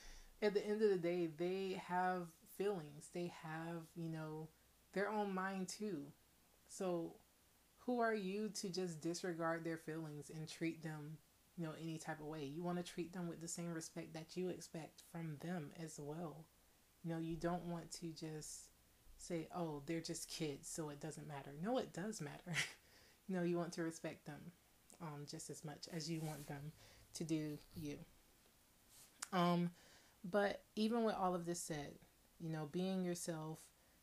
at 0.42 0.54
the 0.54 0.66
end 0.66 0.82
of 0.82 0.90
the 0.90 0.98
day, 0.98 1.28
they 1.36 1.80
have 1.86 2.28
feelings, 2.56 3.08
they 3.12 3.32
have, 3.42 3.82
you 3.94 4.08
know, 4.08 4.48
their 4.92 5.10
own 5.10 5.34
mind 5.34 5.68
too. 5.68 6.02
So, 6.68 7.14
who 7.78 8.00
are 8.00 8.14
you 8.14 8.50
to 8.60 8.68
just 8.68 9.00
disregard 9.00 9.64
their 9.64 9.78
feelings 9.78 10.30
and 10.30 10.48
treat 10.48 10.82
them, 10.82 11.18
you 11.56 11.64
know, 11.64 11.72
any 11.80 11.98
type 11.98 12.20
of 12.20 12.26
way? 12.26 12.44
You 12.44 12.62
want 12.62 12.78
to 12.78 12.92
treat 12.92 13.12
them 13.12 13.28
with 13.28 13.40
the 13.40 13.48
same 13.48 13.72
respect 13.72 14.14
that 14.14 14.36
you 14.36 14.48
expect 14.48 15.02
from 15.12 15.36
them 15.40 15.70
as 15.82 15.98
well. 15.98 16.44
You 17.02 17.12
know, 17.12 17.18
you 17.18 17.36
don't 17.36 17.64
want 17.64 17.90
to 17.92 18.06
just 18.08 18.68
say, 19.16 19.48
oh, 19.54 19.82
they're 19.86 20.00
just 20.00 20.30
kids, 20.30 20.68
so 20.68 20.88
it 20.88 21.00
doesn't 21.00 21.28
matter. 21.28 21.50
No, 21.62 21.78
it 21.78 21.92
does 21.92 22.20
matter. 22.20 22.56
you 23.26 23.36
know, 23.36 23.42
you 23.42 23.56
want 23.56 23.72
to 23.74 23.82
respect 23.82 24.26
them 24.26 24.52
um, 25.02 25.26
just 25.30 25.50
as 25.50 25.64
much 25.64 25.88
as 25.92 26.10
you 26.10 26.20
want 26.20 26.46
them 26.46 26.72
to 27.14 27.24
do 27.24 27.58
you. 27.74 27.98
Um, 29.32 29.70
but 30.24 30.62
even 30.76 31.04
with 31.04 31.14
all 31.14 31.34
of 31.34 31.46
this 31.46 31.60
said, 31.60 31.94
you 32.38 32.50
know, 32.50 32.68
being 32.70 33.04
yourself, 33.04 33.60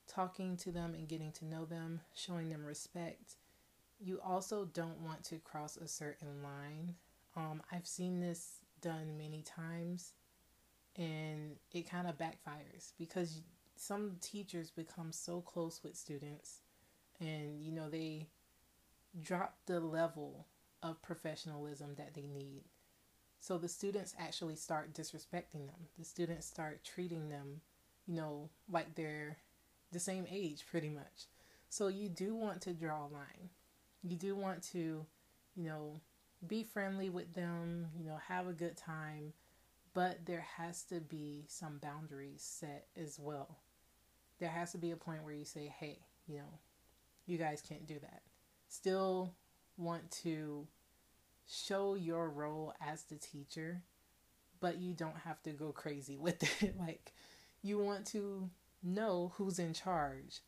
talking 0.08 0.56
to 0.58 0.72
them 0.72 0.94
and 0.94 1.08
getting 1.08 1.32
to 1.34 1.46
know 1.46 1.66
them, 1.66 2.02
showing 2.16 2.50
them 2.50 2.66
respect, 2.66 3.36
you 4.00 4.20
also 4.24 4.66
don't 4.66 5.02
want 5.02 5.24
to 5.26 5.38
cross 5.38 5.78
a 5.78 5.88
certain 5.88 6.44
line. 6.44 6.96
Um, 7.38 7.62
I've 7.72 7.88
seen 7.88 8.20
this 8.20 8.58
done 8.82 9.18
many 9.18 9.44
times 9.44 10.12
and 10.98 11.56
it 11.72 11.90
kind 11.90 12.08
of 12.08 12.18
backfires 12.18 12.92
because 12.98 13.42
some 13.78 14.18
teachers 14.22 14.72
become 14.72 15.14
so 15.14 15.40
close 15.40 15.82
with 15.84 15.96
students 15.96 16.62
and 17.20 17.64
you 17.64 17.72
know 17.72 17.90
they 17.90 18.28
drop 19.22 19.58
the 19.68 19.80
level 19.80 20.48
of 20.84 21.02
professionalism 21.02 21.96
that 21.96 22.14
they 22.14 22.28
need 22.28 22.64
so 23.40 23.58
the 23.58 23.68
students 23.68 24.16
actually 24.20 24.56
start 24.56 24.94
disrespecting 24.94 25.68
them. 25.68 25.88
The 25.98 26.06
students 26.06 26.48
start 26.48 26.84
treating 26.84 27.30
them, 27.30 27.62
you 28.06 28.16
know, 28.16 28.50
like 28.70 28.96
they're 28.96 29.38
the 29.92 30.00
same 30.00 30.26
age 30.30 30.66
pretty 30.70 30.90
much. 30.90 31.28
So 31.70 31.88
you 31.88 32.10
do 32.10 32.36
want 32.36 32.62
to 32.62 32.74
draw 32.74 33.06
a 33.06 33.14
line. 33.14 33.50
You 34.04 34.16
do 34.16 34.36
want 34.36 34.64
to, 34.72 35.06
you 35.56 35.64
know, 35.64 36.02
be 36.46 36.64
friendly 36.64 37.10
with 37.10 37.34
them, 37.34 37.88
you 37.98 38.06
know, 38.06 38.18
have 38.28 38.48
a 38.48 38.54
good 38.54 38.78
time, 38.78 39.34
but 39.94 40.26
there 40.26 40.46
has 40.58 40.84
to 40.84 41.00
be 41.00 41.46
some 41.48 41.80
boundaries 41.80 42.44
set 42.44 42.88
as 43.02 43.18
well. 43.20 43.58
There 44.40 44.50
has 44.50 44.72
to 44.74 44.78
be 44.78 44.92
a 44.92 44.96
point 44.98 45.24
where 45.24 45.34
you 45.34 45.46
say, 45.46 45.74
hey, 45.80 46.00
you 46.28 46.38
know, 46.38 46.60
you 47.26 47.38
guys 47.38 47.62
can't 47.68 47.88
do 47.88 48.00
that. 48.00 48.22
Still 48.68 49.34
want 49.78 50.12
to 50.24 50.68
show 51.48 51.96
your 51.96 52.30
role 52.30 52.74
as 52.86 53.04
the 53.04 53.16
teacher, 53.16 53.82
but 54.60 54.78
you 54.78 54.94
don't 54.94 55.18
have 55.18 55.42
to 55.44 55.52
go 55.52 55.72
crazy 55.72 56.18
with 56.20 56.44
it. 56.62 56.78
like, 56.78 57.14
you 57.62 57.80
want 57.80 58.06
to 58.08 58.50
know 58.84 59.34
who's 59.38 59.60
in 59.60 59.74
charge, 59.74 60.42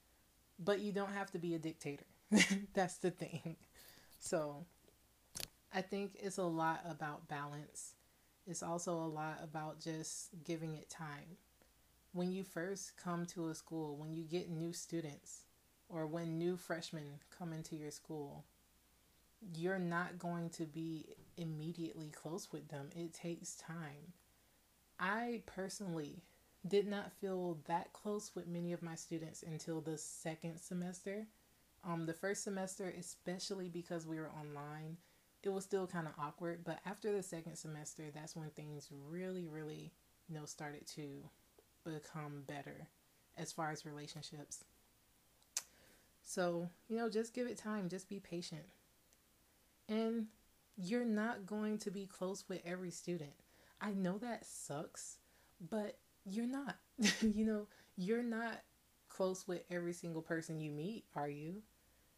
but 0.60 0.80
you 0.80 0.92
don't 0.92 1.14
have 1.14 1.32
to 1.32 1.40
be 1.40 1.56
a 1.56 1.60
dictator. 1.60 2.06
That's 2.74 2.98
the 2.98 3.12
thing. 3.12 3.56
So, 4.20 4.66
I 5.74 5.82
think 5.82 6.16
it's 6.20 6.38
a 6.38 6.44
lot 6.44 6.82
about 6.90 7.28
balance. 7.28 7.94
It's 8.48 8.64
also 8.64 8.94
a 8.94 9.06
lot 9.06 9.40
about 9.44 9.80
just 9.80 10.30
giving 10.44 10.76
it 10.76 10.90
time. 10.90 11.38
When 12.12 12.32
you 12.32 12.44
first 12.44 12.98
come 12.98 13.28
to 13.28 13.50
a 13.50 13.56
school, 13.56 13.96
when 13.96 14.14
you 14.14 14.24
get 14.24 14.50
new 14.50 14.74
students, 14.74 15.44
or 15.90 16.08
when 16.08 16.38
new 16.38 16.58
freshmen 16.58 17.20
come 17.38 17.54
into 17.54 17.76
your 17.76 17.92
school, 17.92 18.46
you're 19.56 19.80
not 19.80 20.20
going 20.20 20.50
to 20.52 20.64
be 20.64 21.06
immediately 21.38 22.10
close 22.10 22.52
with 22.52 22.68
them. 22.70 22.90
It 22.96 23.14
takes 23.14 23.56
time. 23.56 24.14
I 25.00 25.42
personally 25.46 26.24
did 26.68 26.88
not 26.88 27.14
feel 27.14 27.60
that 27.68 27.94
close 27.94 28.32
with 28.36 28.48
many 28.48 28.74
of 28.74 28.82
my 28.82 28.96
students 28.96 29.44
until 29.44 29.82
the 29.82 29.98
second 29.98 30.60
semester. 30.60 31.28
Um, 31.88 32.06
the 32.06 32.14
first 32.14 32.44
semester, 32.44 32.94
especially 33.00 33.70
because 33.70 34.06
we 34.06 34.20
were 34.20 34.30
online, 34.30 34.98
it 35.44 35.50
was 35.50 35.64
still 35.64 35.88
kind 35.88 36.08
of 36.08 36.14
awkward. 36.20 36.64
But 36.64 36.80
after 36.86 37.12
the 37.12 37.24
second 37.24 37.56
semester, 37.56 38.04
that's 38.14 38.36
when 38.36 38.50
things 38.52 38.90
really, 39.10 39.46
really, 39.46 39.92
you 40.28 40.36
know, 40.36 40.46
started 40.46 40.86
to 40.96 41.24
become 41.84 42.44
better 42.48 42.88
as 43.38 43.52
far 43.52 43.72
as 43.72 43.86
relationships. 43.86 44.64
So, 46.24 46.70
you 46.88 46.98
know, 46.98 47.10
just 47.10 47.34
give 47.34 47.48
it 47.48 47.58
time, 47.58 47.90
just 47.90 48.10
be 48.10 48.20
patient. 48.20 48.66
And 49.88 50.28
you're 50.78 51.06
not 51.06 51.46
going 51.46 51.78
to 51.80 51.92
be 51.92 52.06
close 52.06 52.44
with 52.48 52.62
every 52.66 52.92
student. 52.92 53.34
I 53.82 53.94
know 53.94 54.18
that 54.20 54.46
sucks, 54.46 55.18
but 55.70 55.98
you're 56.26 56.46
not. 56.46 56.78
you 57.22 57.46
know, 57.46 57.68
you're 57.98 58.24
not 58.24 58.62
close 59.08 59.48
with 59.48 59.62
every 59.72 59.94
single 59.94 60.22
person 60.22 60.60
you 60.60 60.72
meet, 60.72 61.06
are 61.16 61.30
you? 61.30 61.62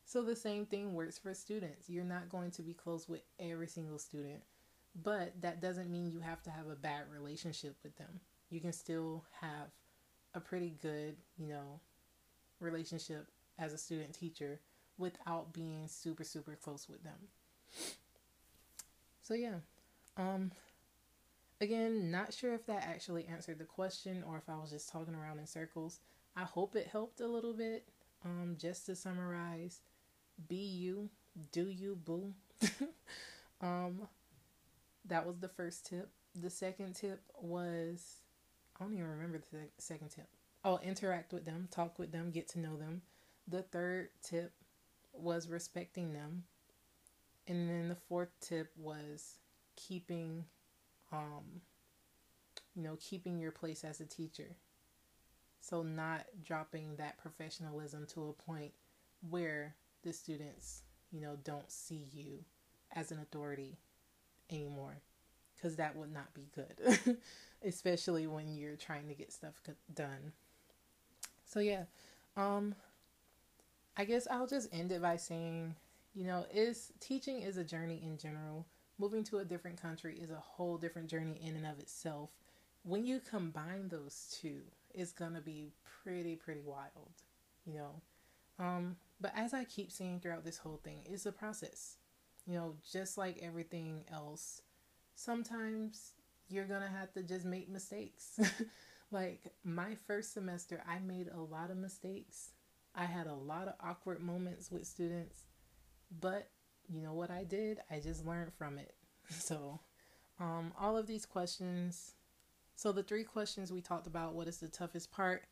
So 0.06 0.24
the 0.24 0.36
same 0.36 0.66
thing 0.66 0.94
works 0.94 1.18
for 1.18 1.34
students. 1.34 1.90
You're 1.90 2.04
not 2.04 2.30
going 2.30 2.52
to 2.52 2.62
be 2.62 2.74
close 2.74 3.08
with 3.08 3.22
every 3.40 3.68
single 3.68 3.98
student, 3.98 4.42
but 5.02 5.34
that 5.42 5.62
doesn't 5.62 5.90
mean 5.90 6.12
you 6.12 6.20
have 6.20 6.44
to 6.44 6.50
have 6.50 6.68
a 6.68 6.76
bad 6.76 7.04
relationship 7.14 7.78
with 7.84 7.96
them. 7.98 8.20
You 8.50 8.60
can 8.60 8.74
still 8.74 9.24
have 9.40 9.70
a 10.34 10.40
pretty 10.40 10.76
good, 10.82 11.16
you 11.38 11.48
know, 11.48 11.80
relationship 12.60 13.28
as 13.58 13.74
a 13.74 13.78
student 13.78 14.14
teacher 14.14 14.60
without 14.98 15.54
being 15.54 15.88
super 15.88 16.24
super 16.24 16.58
close 16.62 16.88
with 16.90 17.04
them. 17.04 17.30
So 19.22 19.34
yeah. 19.34 19.56
Um 20.18 20.52
again, 21.60 22.12
not 22.12 22.34
sure 22.34 22.54
if 22.54 22.66
that 22.66 22.84
actually 22.84 23.26
answered 23.26 23.60
the 23.60 23.66
question 23.66 24.24
or 24.28 24.38
if 24.38 24.50
I 24.50 24.58
was 24.58 24.72
just 24.72 24.90
talking 24.90 25.16
around 25.16 25.40
in 25.40 25.48
circles. 25.48 26.00
I 26.36 26.44
hope 26.44 26.76
it 26.76 26.88
helped 26.88 27.20
a 27.22 27.28
little 27.28 27.54
bit. 27.54 27.88
Um 28.24 28.56
just 28.60 28.86
to 28.88 28.96
summarize, 28.96 29.82
be 30.48 30.56
you, 30.56 31.10
do 31.52 31.68
you 31.68 31.96
boo. 31.96 32.34
um 33.62 34.08
that 35.06 35.26
was 35.26 35.40
the 35.40 35.50
first 35.50 35.86
tip. 35.86 36.10
The 36.40 36.50
second 36.50 36.96
tip 36.96 37.22
was 37.40 38.22
I 38.80 38.84
don't 38.84 38.94
even 38.94 39.10
remember 39.10 39.42
the 39.52 39.68
second 39.78 40.10
tip. 40.10 40.28
Oh, 40.64 40.80
interact 40.84 41.34
with 41.34 41.46
them, 41.46 41.68
talk 41.72 41.98
with 41.98 42.12
them, 42.12 42.32
get 42.32 42.48
to 42.50 42.60
know 42.60 42.78
them. 42.78 43.02
The 43.48 43.64
third 43.64 44.10
tip 44.24 44.54
was 45.14 45.48
respecting 45.50 46.14
them. 46.14 46.44
And 47.48 47.70
then 47.70 47.90
the 47.90 47.96
fourth 47.96 48.30
tip 48.40 48.72
was 48.78 49.36
keeping, 49.76 50.46
um, 51.12 51.62
you 52.76 52.84
know, 52.84 52.98
keeping 53.00 53.40
your 53.40 53.52
place 53.52 53.84
as 53.84 54.00
a 54.00 54.06
teacher. 54.06 54.56
So, 55.60 55.84
not 55.84 56.26
dropping 56.44 56.96
that 56.96 57.18
professionalism 57.18 58.06
to 58.14 58.30
a 58.30 58.34
point 58.34 58.72
where 59.30 59.76
the 60.04 60.14
students, 60.14 60.84
you 61.12 61.22
know, 61.22 61.38
don't 61.44 61.72
see 61.72 62.08
you 62.12 62.44
as 62.94 63.12
an 63.12 63.20
authority 63.20 63.78
anymore. 64.50 64.98
Because 65.56 65.76
that 65.76 65.96
would 65.96 66.12
not 66.12 66.34
be 66.34 66.48
good, 66.56 67.18
especially 67.64 68.26
when 68.26 68.56
you're 68.56 68.76
trying 68.76 69.08
to 69.10 69.14
get 69.14 69.32
stuff 69.32 69.54
done. 69.94 70.32
So, 71.46 71.60
yeah, 71.60 71.84
um, 72.36 72.74
I 73.96 74.06
guess 74.06 74.28
I'll 74.32 74.48
just 74.48 74.74
end 74.74 74.92
it 74.92 75.04
by 75.04 75.18
saying 75.18 75.76
you 76.14 76.26
know, 76.26 76.46
is 76.54 76.92
teaching 77.00 77.42
is 77.42 77.58
a 77.58 77.64
journey 77.64 78.02
in 78.04 78.18
general. 78.18 78.66
Moving 79.00 79.24
to 79.26 79.40
a 79.40 79.46
different 79.46 79.82
country 79.82 80.18
is 80.22 80.30
a 80.30 80.36
whole 80.36 80.78
different 80.78 81.10
journey 81.10 81.40
in 81.42 81.56
and 81.56 81.66
of 81.66 81.80
itself. 81.80 82.30
When 82.84 83.06
you 83.06 83.20
combine 83.20 83.88
those 83.88 84.38
two, 84.42 84.62
it's 84.94 85.12
gonna 85.12 85.42
be 85.42 85.72
pretty, 86.04 86.36
pretty 86.36 86.62
wild, 86.62 87.12
you 87.66 87.76
know. 87.76 88.02
Um, 88.60 88.98
but 89.22 89.34
as 89.36 89.54
I 89.54 89.66
keep 89.66 89.92
saying 89.92 90.22
throughout 90.22 90.44
this 90.46 90.58
whole 90.60 90.82
thing, 90.84 91.02
it's 91.06 91.26
a 91.28 91.32
process. 91.32 91.98
You 92.48 92.56
know, 92.56 92.76
just 92.92 93.18
like 93.18 93.40
everything 93.42 94.06
else, 94.12 94.62
sometimes 95.16 96.14
you're 96.50 96.66
gonna 96.66 96.90
have 96.90 97.14
to 97.14 97.24
just 97.24 97.46
make 97.46 97.70
mistakes. 97.70 98.40
like 99.12 99.54
my 99.64 99.96
first 100.08 100.34
semester, 100.34 100.84
I 100.88 101.00
made 101.00 101.30
a 101.34 101.40
lot 101.40 101.72
of 101.72 101.78
mistakes. 101.78 102.52
I 102.96 103.06
had 103.06 103.28
a 103.28 103.36
lot 103.36 103.68
of 103.70 103.76
awkward 103.82 104.22
moments 104.22 104.72
with 104.72 104.88
students 104.88 105.46
but 106.20 106.50
you 106.90 107.02
know 107.02 107.14
what 107.14 107.32
I 107.32 107.44
did? 107.44 107.80
I 107.90 108.00
just 108.00 108.26
learned 108.26 108.54
from 108.54 108.78
it. 108.78 108.96
So, 109.30 109.80
Um, 110.40 110.74
all 110.80 110.98
of 110.98 111.08
these 111.08 111.26
questions. 111.26 112.16
So 112.76 112.92
the 112.92 113.04
three 113.04 113.24
questions 113.24 113.72
we 113.72 113.82
talked 113.82 114.08
about: 114.08 114.34
what 114.34 114.48
is 114.48 114.58
the 114.60 114.68
toughest 114.70 115.12
part 115.12 115.46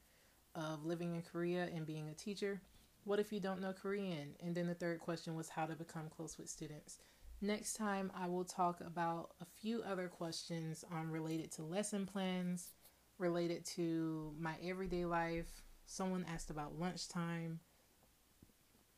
of 0.56 0.86
living 0.86 1.16
in 1.16 1.22
Korea 1.22 1.66
and 1.74 1.86
being 1.86 2.10
a 2.10 2.14
teacher? 2.14 2.62
What 3.04 3.20
if 3.20 3.32
you 3.32 3.40
don't 3.40 3.62
know 3.62 3.74
Korean? 3.74 4.36
And 4.42 4.56
then 4.56 4.68
the 4.68 4.74
third 4.74 5.00
question 5.00 5.36
was 5.36 5.50
how 5.50 5.66
to 5.66 5.76
become 5.76 6.10
close 6.10 6.38
with 6.38 6.50
students. 6.50 7.00
Next 7.42 7.74
time, 7.74 8.12
I 8.14 8.28
will 8.28 8.44
talk 8.44 8.82
about 8.82 9.32
a 9.42 9.46
few 9.46 9.82
other 9.82 10.10
questions 10.10 10.84
um, 10.92 11.10
related 11.10 11.52
to 11.54 11.64
lesson 11.64 12.06
plans, 12.06 12.74
related 13.18 13.66
to 13.78 14.34
my 14.38 14.56
everyday 14.64 15.06
life. 15.06 15.64
Someone 15.86 16.26
asked 16.32 16.50
about 16.50 16.78
lunchtime, 16.78 17.60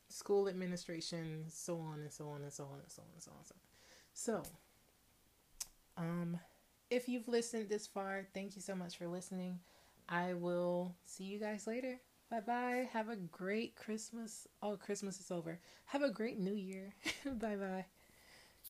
school 0.08 0.48
administration, 0.48 1.44
so 1.48 1.78
on 1.78 2.00
and 2.00 2.12
so 2.12 2.28
on 2.28 2.42
and 2.42 2.52
so 2.52 2.64
on 2.64 2.80
and 2.80 2.90
so 2.90 3.02
on 3.02 3.08
and 3.14 3.22
so 3.22 3.30
on. 3.30 3.38
And 3.38 3.46
so, 4.12 4.32
on. 4.34 4.44
so 4.44 4.50
um, 5.96 6.38
if 6.90 7.08
you've 7.08 7.28
listened 7.28 7.68
this 7.68 7.86
far, 7.86 8.26
thank 8.34 8.56
you 8.56 8.62
so 8.62 8.74
much 8.74 8.98
for 8.98 9.06
listening. 9.06 9.60
I 10.08 10.34
will 10.34 10.96
see 11.06 11.24
you 11.24 11.38
guys 11.38 11.66
later. 11.66 12.00
Bye 12.32 12.40
bye. 12.40 12.88
Have 12.94 13.10
a 13.10 13.16
great 13.16 13.76
Christmas. 13.76 14.48
Oh, 14.62 14.78
Christmas 14.78 15.20
is 15.20 15.30
over. 15.30 15.60
Have 15.84 16.02
a 16.02 16.08
great 16.10 16.38
new 16.38 16.54
year. 16.54 16.94
bye 17.26 17.56
bye. 17.56 17.84